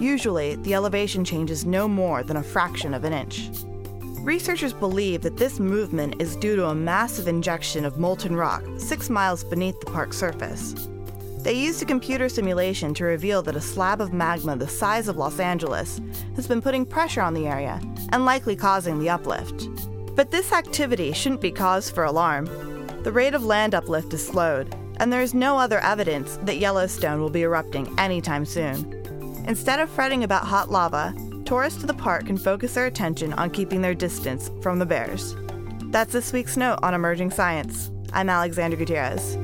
[0.01, 3.51] Usually, the elevation changes no more than a fraction of an inch.
[4.21, 9.11] Researchers believe that this movement is due to a massive injection of molten rock six
[9.11, 10.89] miles beneath the park's surface.
[11.43, 15.19] They used a computer simulation to reveal that a slab of magma the size of
[15.19, 16.01] Los Angeles
[16.37, 19.69] has been putting pressure on the area and likely causing the uplift.
[20.17, 22.74] But this activity shouldn't be cause for alarm.
[23.05, 27.21] The rate of land uplift is slowed, and there is no other evidence that Yellowstone
[27.21, 28.91] will be erupting anytime soon.
[29.47, 31.15] Instead of fretting about hot lava,
[31.45, 35.37] tourists to the park can focus their attention on keeping their distance from the bears.
[35.91, 37.91] That's this week's note on emerging science.
[38.15, 39.37] I'm Alexandra Gutierrez.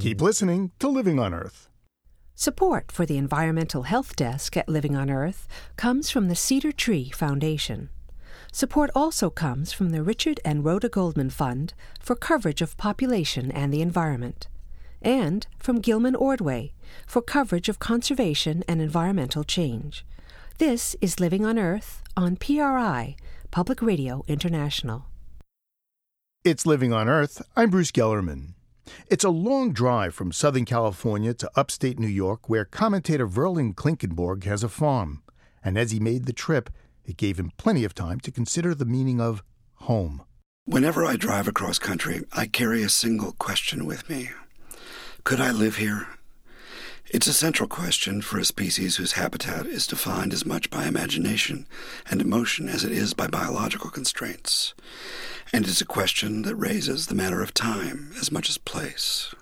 [0.00, 1.68] Keep listening to Living on Earth.
[2.36, 7.10] Support for the Environmental Health Desk at Living on Earth comes from the Cedar Tree
[7.10, 7.90] Foundation.
[8.52, 13.72] Support also comes from the Richard and Rhoda Goldman Fund for coverage of population and
[13.72, 14.48] the environment,
[15.00, 16.72] and from Gilman Ordway
[17.06, 20.04] for coverage of conservation and environmental change.
[20.58, 23.14] This is Living on Earth on PRI,
[23.52, 25.06] Public Radio International.
[26.44, 27.42] It's Living on Earth.
[27.56, 28.54] I'm Bruce Gellerman.
[29.06, 34.42] It's a long drive from Southern California to upstate New York, where commentator Verlyn Klinkenborg
[34.44, 35.22] has a farm.
[35.62, 36.70] And as he made the trip,
[37.04, 39.42] it gave him plenty of time to consider the meaning of
[39.74, 40.22] home.
[40.64, 44.30] Whenever I drive across country, I carry a single question with me
[45.24, 46.06] Could I live here?
[47.12, 51.66] It's a central question for a species whose habitat is defined as much by imagination
[52.08, 54.74] and emotion as it is by biological constraints.
[55.52, 59.34] And it's a question that raises the matter of time as much as place.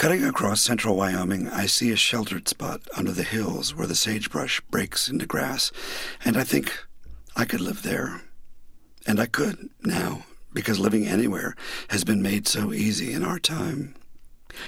[0.00, 4.58] Cutting across central Wyoming, I see a sheltered spot under the hills where the sagebrush
[4.70, 5.70] breaks into grass,
[6.24, 6.72] and I think
[7.36, 8.22] I could live there.
[9.06, 11.54] And I could now, because living anywhere
[11.90, 13.94] has been made so easy in our time.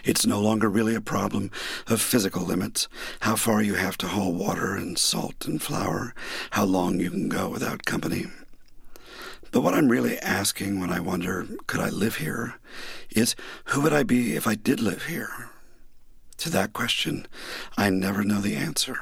[0.04, 1.50] It's no longer really a problem
[1.86, 2.86] of physical limits,
[3.20, 6.14] how far you have to haul water and salt and flour,
[6.50, 8.26] how long you can go without company.
[9.52, 12.54] But what I'm really asking when I wonder, could I live here,
[13.10, 13.36] is
[13.66, 15.50] who would I be if I did live here?
[16.38, 17.26] To that question,
[17.76, 18.98] I never know the answer.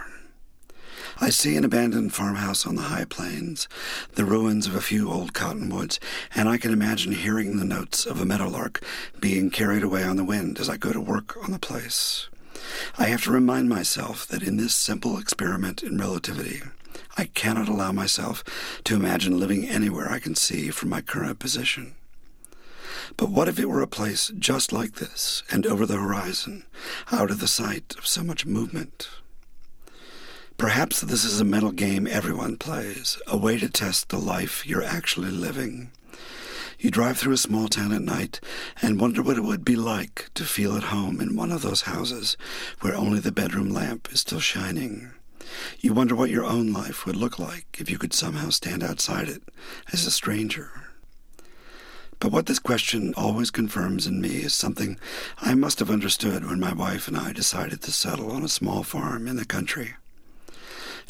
[1.21, 3.69] I see an abandoned farmhouse on the high plains,
[4.15, 6.01] the ruins of a few old cottonwoods,
[6.35, 8.83] and I can imagine hearing the notes of a meadowlark
[9.21, 12.29] being carried away on the wind as I go to work on the place.
[12.99, 16.63] I have to remind myself that in this simple experiment in relativity,
[17.17, 18.45] I cannot allow myself
[18.85, 21.95] to imagine living anywhere I can see from my current position.
[23.17, 26.65] But what if it were a place just like this and over the horizon,
[27.11, 29.09] out of the sight of so much movement?
[30.57, 34.83] Perhaps this is a mental game everyone plays, a way to test the life you're
[34.83, 35.91] actually living.
[36.79, 38.41] You drive through a small town at night
[38.81, 41.83] and wonder what it would be like to feel at home in one of those
[41.83, 42.37] houses
[42.81, 45.13] where only the bedroom lamp is still shining.
[45.81, 49.29] You wonder what your own life would look like if you could somehow stand outside
[49.29, 49.43] it
[49.93, 50.71] as a stranger.
[52.21, 54.99] But what this question always confirms in me is something
[55.39, 58.83] I must have understood when my wife and I decided to settle on a small
[58.83, 59.95] farm in the country.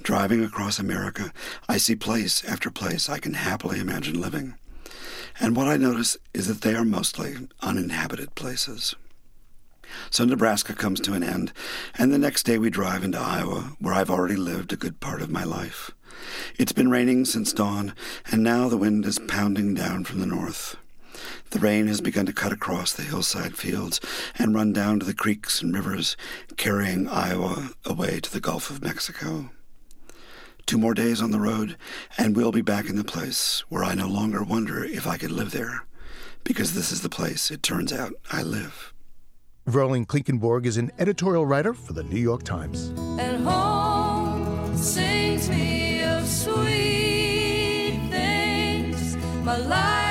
[0.02, 1.32] Driving across America,
[1.68, 4.54] I see place after place I can happily imagine living.
[5.40, 8.94] And what I notice is that they are mostly uninhabited places.
[10.10, 11.52] So Nebraska comes to an end,
[11.96, 15.22] and the next day we drive into Iowa, where I've already lived a good part
[15.22, 15.90] of my life.
[16.58, 17.94] It's been raining since dawn,
[18.30, 20.76] and now the wind is pounding down from the north.
[21.50, 24.00] The rain has begun to cut across the hillside fields
[24.38, 26.16] and run down to the creeks and rivers,
[26.56, 29.50] carrying Iowa away to the Gulf of Mexico.
[30.66, 31.76] Two more days on the road,
[32.16, 35.32] and we'll be back in the place where I no longer wonder if I could
[35.32, 35.84] live there,
[36.44, 38.92] because this is the place, it turns out, I live.
[39.70, 42.88] Verlyn Klinkenborg is an editorial writer for the New York Times.
[43.20, 49.16] And home sings me of sweet things.
[49.44, 50.09] My life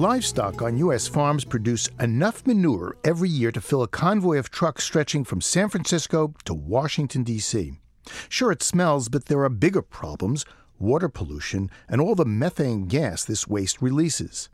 [0.00, 1.06] Livestock on U.S.
[1.06, 5.68] farms produce enough manure every year to fill a convoy of trucks stretching from San
[5.68, 7.72] Francisco to Washington, D.C.
[8.30, 10.46] Sure, it smells, but there are bigger problems
[10.78, 14.48] water pollution and all the methane gas this waste releases.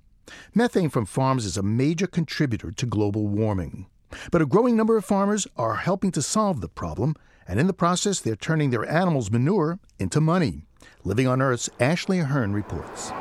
[0.53, 3.86] Methane from farms is a major contributor to global warming.
[4.32, 7.14] But a growing number of farmers are helping to solve the problem,
[7.47, 10.62] and in the process, they're turning their animals' manure into money.
[11.05, 13.12] Living on Earth's Ashley Ahern reports.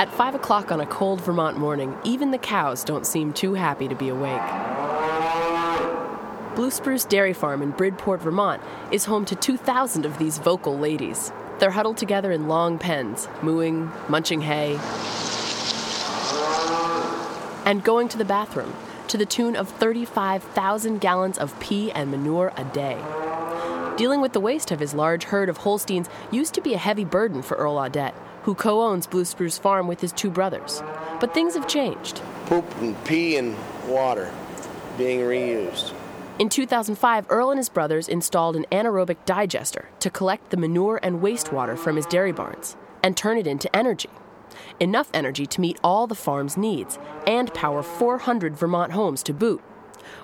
[0.00, 3.86] At 5 o'clock on a cold Vermont morning, even the cows don't seem too happy
[3.86, 4.40] to be awake.
[6.56, 11.34] Blue Spruce Dairy Farm in Bridport, Vermont is home to 2,000 of these vocal ladies.
[11.58, 14.78] They're huddled together in long pens, mooing, munching hay,
[17.66, 18.72] and going to the bathroom
[19.08, 22.96] to the tune of 35,000 gallons of pee and manure a day.
[23.98, 27.04] Dealing with the waste of his large herd of Holsteins used to be a heavy
[27.04, 30.82] burden for Earl Audette, who co owns Blue Spruce Farm with his two brothers.
[31.20, 32.22] But things have changed.
[32.46, 34.32] Poop and pee and water
[34.96, 35.92] being reused.
[36.38, 41.20] In 2005, Earl and his brothers installed an anaerobic digester to collect the manure and
[41.20, 44.08] wastewater from his dairy barns and turn it into energy.
[44.80, 49.62] Enough energy to meet all the farm's needs and power 400 Vermont homes to boot.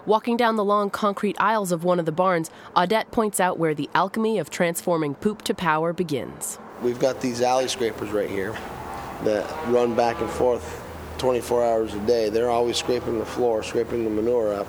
[0.07, 3.75] Walking down the long concrete aisles of one of the barns, Audette points out where
[3.75, 6.59] the alchemy of transforming poop to power begins.
[6.83, 8.57] We've got these alley scrapers right here
[9.25, 10.83] that run back and forth
[11.19, 12.29] 24 hours a day.
[12.29, 14.67] They're always scraping the floor, scraping the manure up,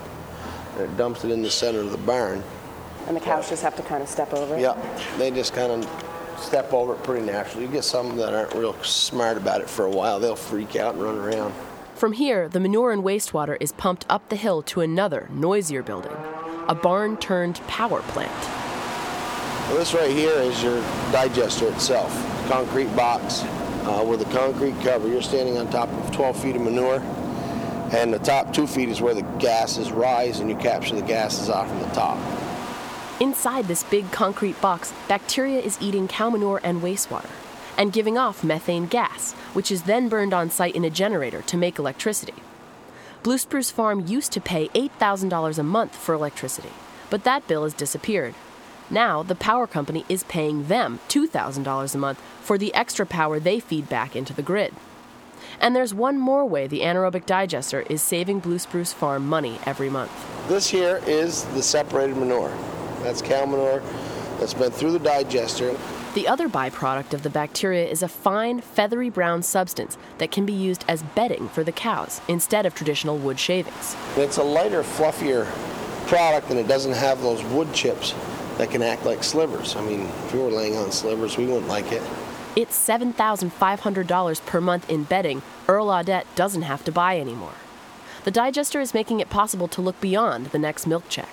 [0.73, 2.43] and it dumps it in the center of the barn.
[3.07, 4.61] And the cows just have to kind of step over it?
[4.61, 4.77] Yep,
[5.17, 7.65] they just kind of step over it pretty naturally.
[7.65, 10.95] You get some that aren't real smart about it for a while, they'll freak out
[10.95, 11.53] and run around.
[11.95, 16.15] From here, the manure and wastewater is pumped up the hill to another, noisier building
[16.67, 18.66] a barn turned power plant.
[19.69, 22.09] This right here is your digester itself,
[22.47, 25.09] concrete box uh, with a concrete cover.
[25.09, 26.99] You're standing on top of 12 feet of manure,
[27.91, 31.49] and the top two feet is where the gases rise, and you capture the gases
[31.49, 32.17] off from the top.
[33.19, 37.29] Inside this big concrete box, bacteria is eating cow manure and wastewater
[37.77, 41.57] and giving off methane gas, which is then burned on site in a generator to
[41.57, 42.33] make electricity.
[43.21, 46.71] Blue Spruce Farm used to pay $8,000 a month for electricity,
[47.09, 48.33] but that bill has disappeared.
[48.89, 53.59] Now, the power company is paying them $2,000 a month for the extra power they
[53.59, 54.73] feed back into the grid.
[55.59, 59.89] And there's one more way the anaerobic digester is saving Blue Spruce Farm money every
[59.89, 60.11] month.
[60.47, 62.55] This here is the separated manure.
[63.01, 63.81] That's cow manure
[64.39, 65.75] that's been through the digester.
[66.13, 70.53] The other byproduct of the bacteria is a fine, feathery brown substance that can be
[70.53, 73.95] used as bedding for the cows instead of traditional wood shavings.
[74.15, 75.45] It's a lighter, fluffier
[76.07, 78.13] product, and it doesn't have those wood chips
[78.57, 79.75] that can act like slivers.
[79.75, 82.01] I mean, if we were laying on slivers, we wouldn't like it.
[82.55, 87.53] It's $7,500 per month in bedding Earl Audette doesn't have to buy anymore.
[88.23, 91.29] The digester is making it possible to look beyond the next milk check.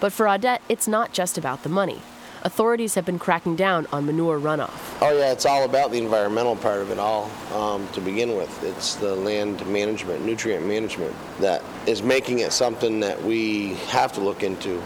[0.00, 2.02] But for Audette, it's not just about the money.
[2.42, 4.98] Authorities have been cracking down on manure runoff.
[5.00, 8.62] Oh, yeah, it's all about the environmental part of it all um, to begin with.
[8.62, 14.20] It's the land management, nutrient management that is making it something that we have to
[14.20, 14.82] look into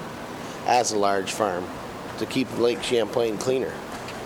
[0.71, 1.67] as a large farm
[2.19, 3.73] to keep Lake Champlain cleaner,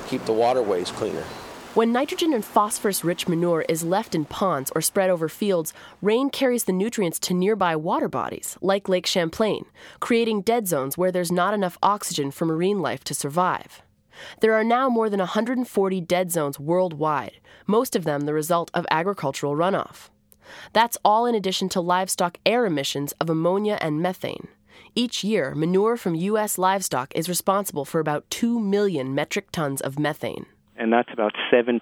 [0.08, 1.24] keep the waterways cleaner.
[1.72, 5.72] When nitrogen and phosphorus rich manure is left in ponds or spread over fields,
[6.02, 9.64] rain carries the nutrients to nearby water bodies, like Lake Champlain,
[10.00, 13.82] creating dead zones where there's not enough oxygen for marine life to survive.
[14.40, 18.86] There are now more than 140 dead zones worldwide, most of them the result of
[18.90, 20.10] agricultural runoff.
[20.74, 24.48] That's all in addition to livestock air emissions of ammonia and methane.
[24.94, 26.58] Each year, manure from U.S.
[26.58, 31.80] livestock is responsible for about 2 million metric tons of methane and that's about 7%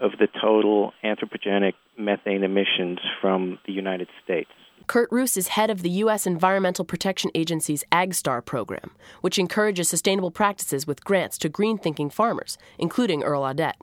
[0.00, 4.50] of the total anthropogenic methane emissions from the United States.
[4.88, 6.26] Kurt Roos is head of the U.S.
[6.26, 8.90] Environmental Protection Agency's AgStar program,
[9.20, 13.76] which encourages sustainable practices with grants to green thinking farmers, including Earl Audette.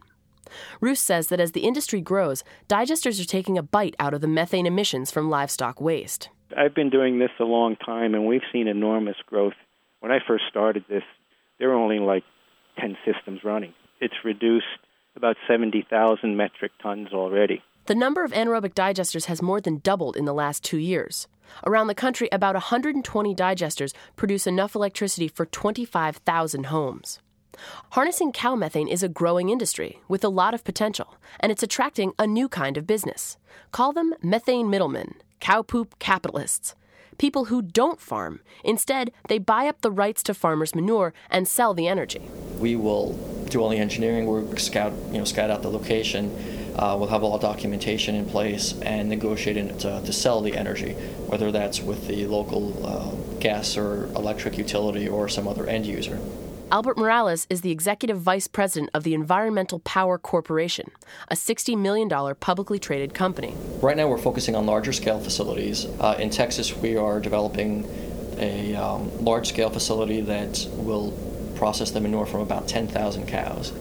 [0.81, 4.27] Roos says that as the industry grows, digesters are taking a bite out of the
[4.27, 6.29] methane emissions from livestock waste.
[6.55, 9.53] I've been doing this a long time, and we've seen enormous growth.
[9.99, 11.03] When I first started this,
[11.57, 12.23] there were only like
[12.79, 14.65] 10 systems running it's reduced
[15.15, 17.61] about 70,000 metric tons already.
[17.85, 21.27] The number of anaerobic digesters has more than doubled in the last two years.
[21.65, 27.19] Around the country, about 120 digesters produce enough electricity for 25,000 homes.
[27.91, 32.13] Harnessing cow methane is a growing industry with a lot of potential, and it's attracting
[32.19, 33.37] a new kind of business.
[33.71, 36.75] Call them methane middlemen, cow poop capitalists.
[37.17, 38.39] People who don't farm.
[38.63, 42.21] Instead, they buy up the rights to farmers' manure and sell the energy.
[42.57, 43.13] We will
[43.49, 46.31] do all the engineering work, scout, you know, scout out the location.
[46.77, 50.93] Uh, we'll have all documentation in place and negotiate to, to, sell the energy,
[51.27, 56.19] whether that's with the local uh, gas or electric utility or some other end user.
[56.71, 60.91] Albert Morales is the executive vice president of the Environmental Power Corporation,
[61.29, 63.55] a $60 million publicly traded company.
[63.81, 65.85] Right now, we're focusing on larger scale facilities.
[65.99, 67.89] Uh, in Texas, we are developing
[68.37, 71.11] a um, large scale facility that will
[71.55, 73.73] process the manure from about 10,000 cows.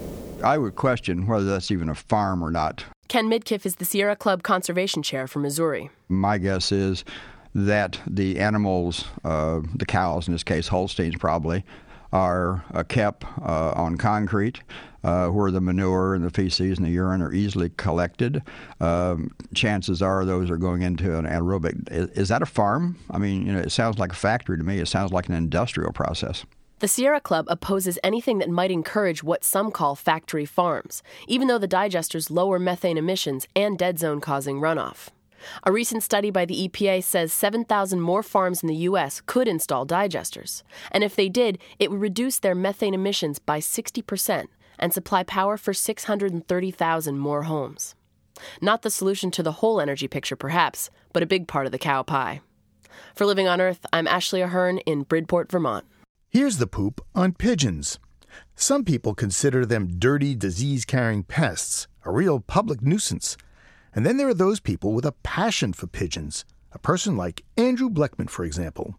[0.42, 2.86] I would question whether that's even a farm or not.
[3.08, 5.90] Ken Midkiff is the Sierra Club Conservation Chair for Missouri.
[6.08, 7.04] My guess is
[7.54, 11.64] that the animals, uh, the cows in this case, Holsteins probably,
[12.12, 14.62] are uh, kept uh, on concrete.
[15.04, 18.42] Uh, where the manure and the feces and the urine are easily collected.
[18.80, 21.88] Um, chances are those are going into an anaerobic.
[21.88, 22.98] Is, is, that a farm?
[23.08, 24.80] I mean, you know, it sounds like a factory to me.
[24.80, 26.44] It sounds like an industrial process.
[26.80, 31.58] The Sierra Club opposes anything that might encourage what some call factory farms, even though
[31.58, 35.08] the digesters lower methane emissions and dead zone causing runoff.
[35.64, 39.22] A recent study by the EPA says 7,000 more farms in the U.S.
[39.24, 44.46] could install digesters, and if they did, it would reduce their methane emissions by 60%
[44.78, 47.94] and supply power for 630,000 more homes.
[48.60, 51.78] Not the solution to the whole energy picture, perhaps, but a big part of the
[51.78, 52.40] cow pie.
[53.14, 55.84] For Living on Earth, I'm Ashley Ahern in Bridport, Vermont.
[56.28, 57.98] Here's the poop on pigeons.
[58.54, 63.36] Some people consider them dirty, disease carrying pests, a real public nuisance.
[63.98, 67.90] And then there are those people with a passion for pigeons, a person like Andrew
[67.90, 68.96] Blechman, for example.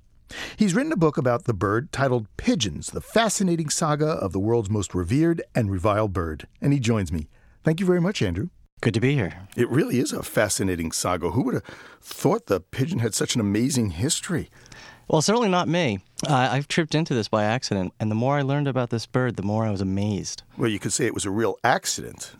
[0.57, 4.69] He's written a book about the bird titled Pigeons, the fascinating saga of the world's
[4.69, 6.49] most revered and reviled bird.
[6.59, 7.29] And he joins me.
[7.63, 8.49] Thank you very much, Andrew.
[8.81, 9.47] Good to be here.
[9.55, 11.29] It really is a fascinating saga.
[11.29, 11.63] Who would have
[12.01, 14.49] thought the pigeon had such an amazing history?
[15.07, 15.99] Well, certainly not me.
[16.27, 19.37] Uh, I've tripped into this by accident, and the more I learned about this bird,
[19.37, 20.43] the more I was amazed.
[20.57, 22.33] Well, you could say it was a real accident.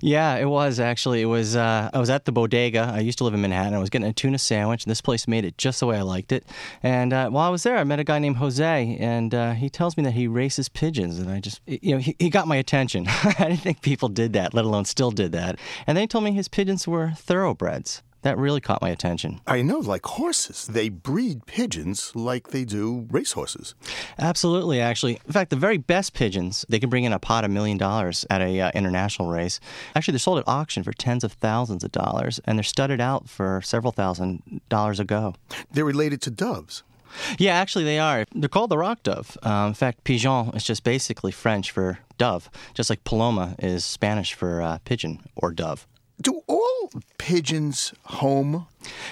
[0.00, 1.22] Yeah, it was actually.
[1.22, 1.56] It was.
[1.56, 2.90] Uh, I was at the bodega.
[2.92, 3.74] I used to live in Manhattan.
[3.74, 6.02] I was getting a tuna sandwich, and this place made it just the way I
[6.02, 6.44] liked it.
[6.82, 9.68] And uh, while I was there, I met a guy named Jose, and uh, he
[9.68, 12.56] tells me that he races pigeons, and I just, you know, he, he got my
[12.56, 13.06] attention.
[13.08, 15.58] I didn't think people did that, let alone still did that.
[15.86, 19.40] And then he told me his pigeons were thoroughbreds that really caught my attention.
[19.46, 20.66] I know, like horses.
[20.66, 23.76] They breed pigeons like they do racehorses.
[24.18, 25.20] Absolutely, actually.
[25.26, 28.26] In fact, the very best pigeons, they can bring in a pot of million dollars
[28.28, 29.60] at a uh, international race.
[29.94, 33.28] Actually, they're sold at auction for tens of thousands of dollars, and they're studded out
[33.28, 35.34] for several thousand dollars a go.
[35.70, 36.82] They're related to doves.
[37.38, 38.24] Yeah, actually, they are.
[38.34, 39.38] They're called the rock dove.
[39.44, 44.34] Um, in fact, pigeon is just basically French for dove, just like paloma is Spanish
[44.34, 45.86] for uh, pigeon or dove.
[46.20, 46.75] Do all
[47.18, 48.66] pigeons home?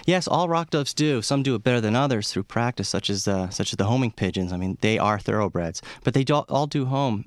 [0.07, 1.23] Yes, all rock doves do.
[1.23, 4.13] Some do it better than others through practice, such as uh, such as the homing
[4.13, 4.53] pigeons.
[4.53, 7.25] I mean, they are thoroughbreds, but they do, all do home.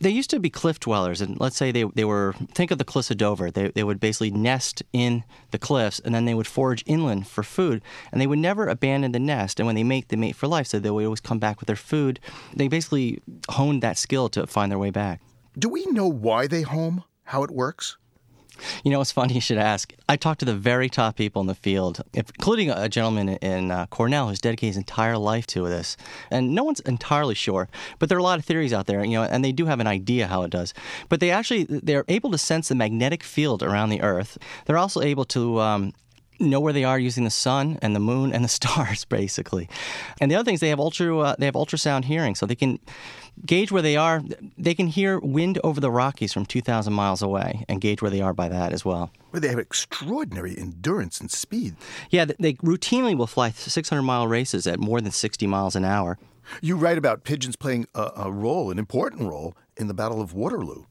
[0.00, 2.84] They used to be cliff dwellers, and let's say they, they were think of the
[2.84, 3.50] cliffs of Dover.
[3.50, 7.42] They, they would basically nest in the cliffs, and then they would forage inland for
[7.42, 7.80] food,
[8.12, 9.60] and they would never abandon the nest.
[9.60, 11.68] And when they mate, they mate for life, so they would always come back with
[11.68, 12.20] their food.
[12.54, 15.22] They basically honed that skill to find their way back.
[15.56, 17.04] Do we know why they home?
[17.24, 17.96] How it works?
[18.84, 19.92] You know, it's funny you should ask.
[20.08, 23.86] I talked to the very top people in the field, including a gentleman in uh,
[23.86, 25.96] Cornell who's dedicated his entire life to this.
[26.30, 29.12] And no one's entirely sure, but there are a lot of theories out there, you
[29.12, 30.74] know, and they do have an idea how it does.
[31.08, 34.38] But they actually they're able to sense the magnetic field around the Earth.
[34.66, 35.92] They're also able to um,
[36.38, 39.68] know where they are using the sun and the moon and the stars, basically.
[40.20, 42.54] And the other thing is they have ultra uh, they have ultrasound hearing, so they
[42.54, 42.78] can
[43.44, 44.22] gauge where they are.
[44.56, 48.20] They can hear wind over the Rockies from 2,000 miles away and gauge where they
[48.20, 49.10] are by that as well.
[49.32, 51.76] Well, they have extraordinary endurance and speed.
[52.10, 56.18] Yeah, they routinely will fly 600 mile races at more than 60 miles an hour.
[56.60, 60.34] You write about pigeons playing a, a role, an important role, in the Battle of
[60.34, 60.84] Waterloo.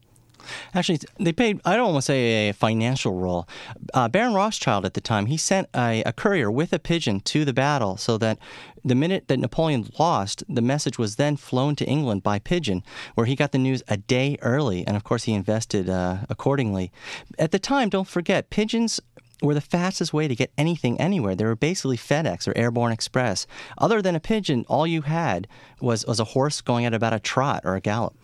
[0.74, 3.48] Actually, they played, I don't want to say a financial role.
[3.92, 7.44] Uh, Baron Rothschild at the time, he sent a, a, courier with a pigeon to
[7.44, 8.38] the battle so that
[8.84, 12.82] the minute that Napoleon lost, the message was then flown to England by pigeon,
[13.14, 14.86] where he got the news a day early.
[14.86, 16.92] And of course, he invested uh, accordingly.
[17.38, 19.00] At the time, don't forget, pigeons
[19.42, 21.34] were the fastest way to get anything anywhere.
[21.34, 23.46] They were basically FedEx or Airborne Express.
[23.78, 25.46] Other than a pigeon, all you had
[25.80, 28.14] was, was a horse going at about a trot or a gallop.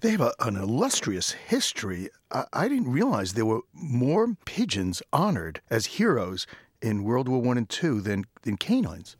[0.00, 2.08] They have a, an illustrious history.
[2.30, 6.46] I, I, didn't realize there were more pigeons honored as heroes
[6.82, 9.16] in World War One and Two than than canines.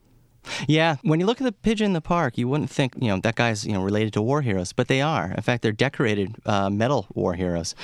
[0.66, 3.20] Yeah, when you look at the pigeon in the park, you wouldn't think you know
[3.20, 5.32] that guy's you know related to war heroes, but they are.
[5.32, 7.74] In fact, they're decorated uh, medal war heroes.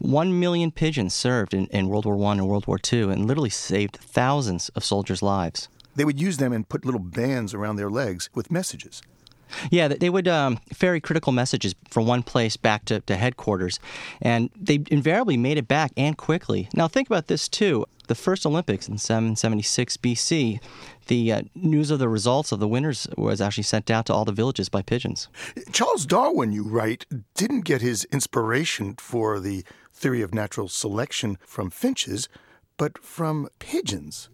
[0.00, 3.50] One million pigeons served in, in World War One and World War Two, and literally
[3.50, 5.68] saved thousands of soldiers' lives.
[5.94, 9.02] They would use them and put little bands around their legs with messages.
[9.70, 13.78] Yeah, they would um, ferry critical messages from one place back to, to headquarters,
[14.20, 16.68] and they invariably made it back and quickly.
[16.74, 17.86] Now, think about this too.
[18.08, 20.60] The first Olympics in 776 BC,
[21.08, 24.24] the uh, news of the results of the winners was actually sent out to all
[24.24, 25.28] the villages by pigeons.
[25.72, 31.70] Charles Darwin, you write, didn't get his inspiration for the theory of natural selection from
[31.70, 32.28] finches,
[32.76, 34.28] but from pigeons.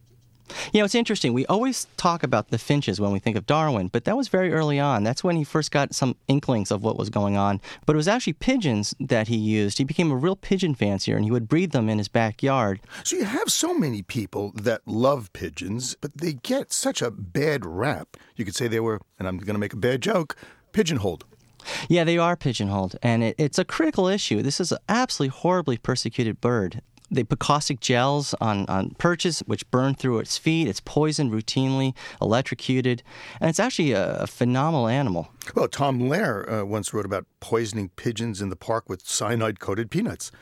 [0.72, 1.32] You know, it's interesting.
[1.32, 4.52] We always talk about the finches when we think of Darwin, but that was very
[4.52, 5.04] early on.
[5.04, 7.60] That's when he first got some inklings of what was going on.
[7.86, 9.78] But it was actually pigeons that he used.
[9.78, 12.80] He became a real pigeon fancier, and he would breed them in his backyard.
[13.04, 17.64] So you have so many people that love pigeons, but they get such a bad
[17.64, 18.16] rap.
[18.36, 20.36] You could say they were, and I'm going to make a bad joke,
[20.72, 21.24] pigeonholed.
[21.88, 24.42] Yeah, they are pigeonholed, and it, it's a critical issue.
[24.42, 26.82] This is an absolutely horribly persecuted bird.
[27.12, 30.66] They put caustic gels on, on perches, which burn through its feet.
[30.66, 33.02] It's poisoned routinely, electrocuted,
[33.38, 35.28] and it's actually a, a phenomenal animal.
[35.54, 39.90] Well, Tom Lehrer uh, once wrote about poisoning pigeons in the park with cyanide coated
[39.90, 40.32] peanuts.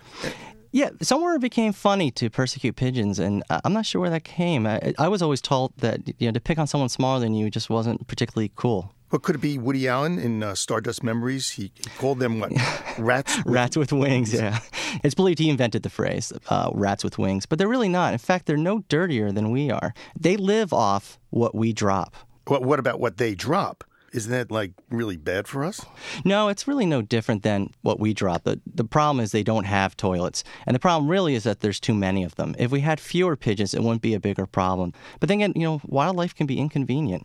[0.72, 4.68] Yeah, somewhere it became funny to persecute pigeons, and I'm not sure where that came.
[4.68, 7.50] I, I was always told that you know to pick on someone smaller than you
[7.50, 8.94] just wasn't particularly cool.
[9.10, 9.58] What could it be?
[9.58, 12.52] Woody Allen in uh, Stardust Memories, he, he, called them what?
[12.98, 13.36] Rats.
[13.38, 14.32] With rats with wings.
[14.32, 14.60] Yeah,
[15.02, 18.12] it's believed he invented the phrase uh, "rats with wings," but they're really not.
[18.12, 19.94] In fact, they're no dirtier than we are.
[20.18, 22.14] They live off what we drop.
[22.46, 23.82] What, what about what they drop?
[24.12, 25.84] Isn't that like really bad for us?
[26.24, 28.44] No, it's really no different than what we drop.
[28.44, 30.42] The, the problem is they don't have toilets.
[30.66, 32.56] And the problem really is that there's too many of them.
[32.58, 34.92] If we had fewer pigeons, it wouldn't be a bigger problem.
[35.20, 37.24] But then again, you know, wildlife can be inconvenient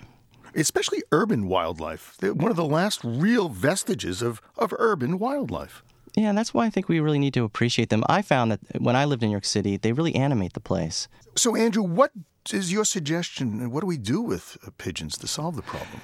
[0.56, 2.16] especially urban wildlife.
[2.20, 5.84] They're one of the last real vestiges of, of urban wildlife.
[6.16, 8.04] Yeah, and that's why I think we really need to appreciate them.
[8.08, 11.10] I found that when I lived in New York City, they really animate the place.
[11.36, 12.12] So, Andrew, what
[12.54, 16.02] is your suggestion, what do we do with pigeons to solve the problem?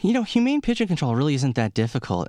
[0.00, 2.28] You know, humane pigeon control really isn't that difficult.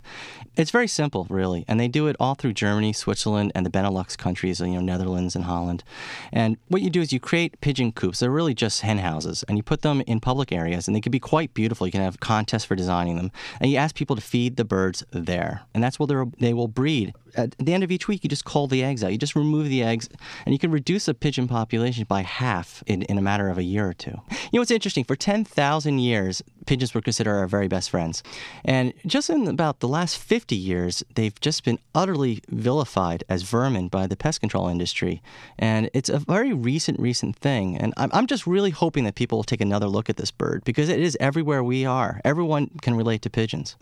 [0.56, 4.18] It's very simple, really, and they do it all through Germany, Switzerland, and the Benelux
[4.18, 5.84] countries, you know, Netherlands and Holland.
[6.32, 8.20] And what you do is you create pigeon coops.
[8.20, 11.12] They're really just hen houses, and you put them in public areas, and they can
[11.12, 11.86] be quite beautiful.
[11.86, 15.04] You can have contests for designing them, and you ask people to feed the birds
[15.12, 18.46] there, and that's where they will breed at the end of each week, you just
[18.46, 19.12] cull the eggs out.
[19.12, 20.10] You just remove the eggs,
[20.46, 23.64] and you can reduce a pigeon population by half in, in a matter of a
[23.64, 24.12] year or two.
[24.30, 25.04] You know what's interesting?
[25.04, 28.24] For 10,000 years, pigeons were considered our very best friends.
[28.64, 33.88] And just in about the last 50 years, they've just been utterly vilified as vermin
[33.88, 35.22] by the pest control industry.
[35.58, 37.78] And it's a very recent, recent thing.
[37.78, 40.64] And I'm, I'm just really hoping that people will take another look at this bird
[40.64, 42.22] because it is everywhere we are.
[42.24, 43.76] Everyone can relate to pigeons.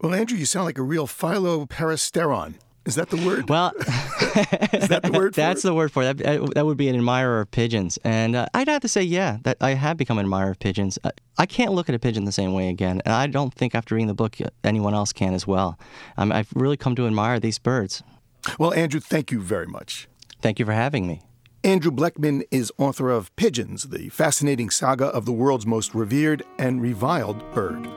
[0.00, 2.54] Well, Andrew, you sound like a real philoperisteron.
[2.84, 3.48] Is that the word?
[3.48, 3.72] Well,
[4.72, 5.34] is that the word?
[5.36, 5.68] that's it?
[5.68, 6.18] the word for it.
[6.18, 9.38] That, that would be an admirer of pigeons, and uh, I'd have to say, yeah,
[9.44, 10.98] that I have become an admirer of pigeons.
[11.04, 13.74] Uh, I can't look at a pigeon the same way again, and I don't think
[13.74, 15.78] after reading the book uh, anyone else can as well.
[16.16, 18.02] Um, I've really come to admire these birds.
[18.58, 20.08] Well, Andrew, thank you very much.
[20.40, 21.22] Thank you for having me.
[21.62, 26.82] Andrew Blechman is author of Pigeons, the fascinating saga of the world's most revered and
[26.82, 27.88] reviled bird.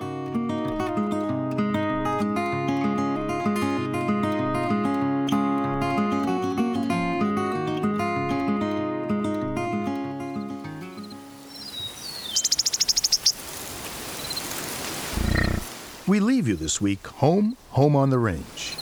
[16.07, 18.75] We leave you this week home, home on the range.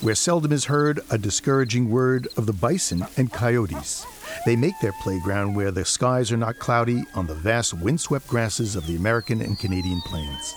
[0.00, 4.04] Where seldom is heard a discouraging word of the bison and coyotes.
[4.44, 8.74] They make their playground where the skies are not cloudy on the vast windswept grasses
[8.74, 10.54] of the American and Canadian plains.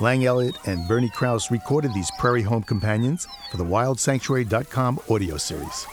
[0.00, 5.86] Lang Elliott and Bernie Krause recorded these prairie home companions for the WildSanctuary.com audio series.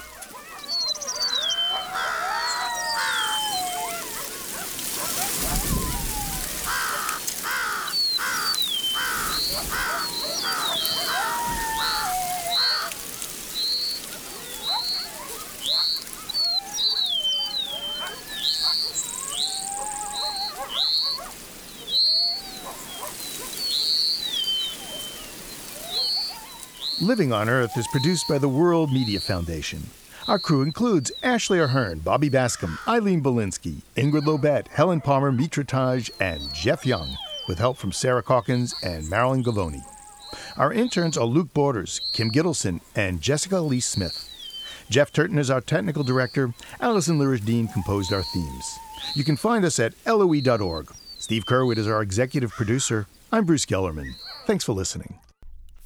[27.02, 29.82] Living on Earth is produced by the World Media Foundation.
[30.28, 36.10] Our crew includes Ashley Ahern, Bobby Bascomb, Eileen Bolinsky, Ingrid Lobet, Helen Palmer, Mitra Taj,
[36.20, 37.16] and Jeff Young,
[37.48, 39.82] with help from Sarah Calkins and Marilyn Gavoni.
[40.58, 44.26] Our interns are Luke Borders, Kim Gittleson, and Jessica Lee Smith.
[44.90, 46.54] Jeff Turton is our technical director.
[46.82, 48.78] Allison Lirish Dean composed our themes.
[49.16, 50.92] You can find us at loe.org.
[51.18, 53.08] Steve Curwood is our executive producer.
[53.32, 54.16] I'm Bruce Gellerman.
[54.46, 55.18] Thanks for listening.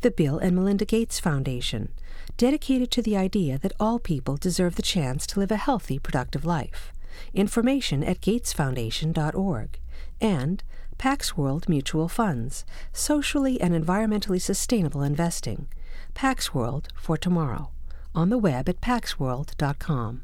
[0.00, 1.92] the Bill and Melinda Gates Foundation,
[2.36, 6.44] dedicated to the idea that all people deserve the chance to live a healthy, productive
[6.44, 6.92] life.
[7.34, 9.78] Information at gatesfoundation.org.
[10.20, 10.62] And
[10.98, 15.68] Pax World Mutual Funds, socially and environmentally sustainable investing.
[16.14, 17.70] Pax World for tomorrow.
[18.14, 20.22] On the web at paxworld.com.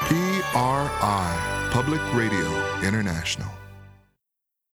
[0.00, 3.59] PRI, Public Radio International.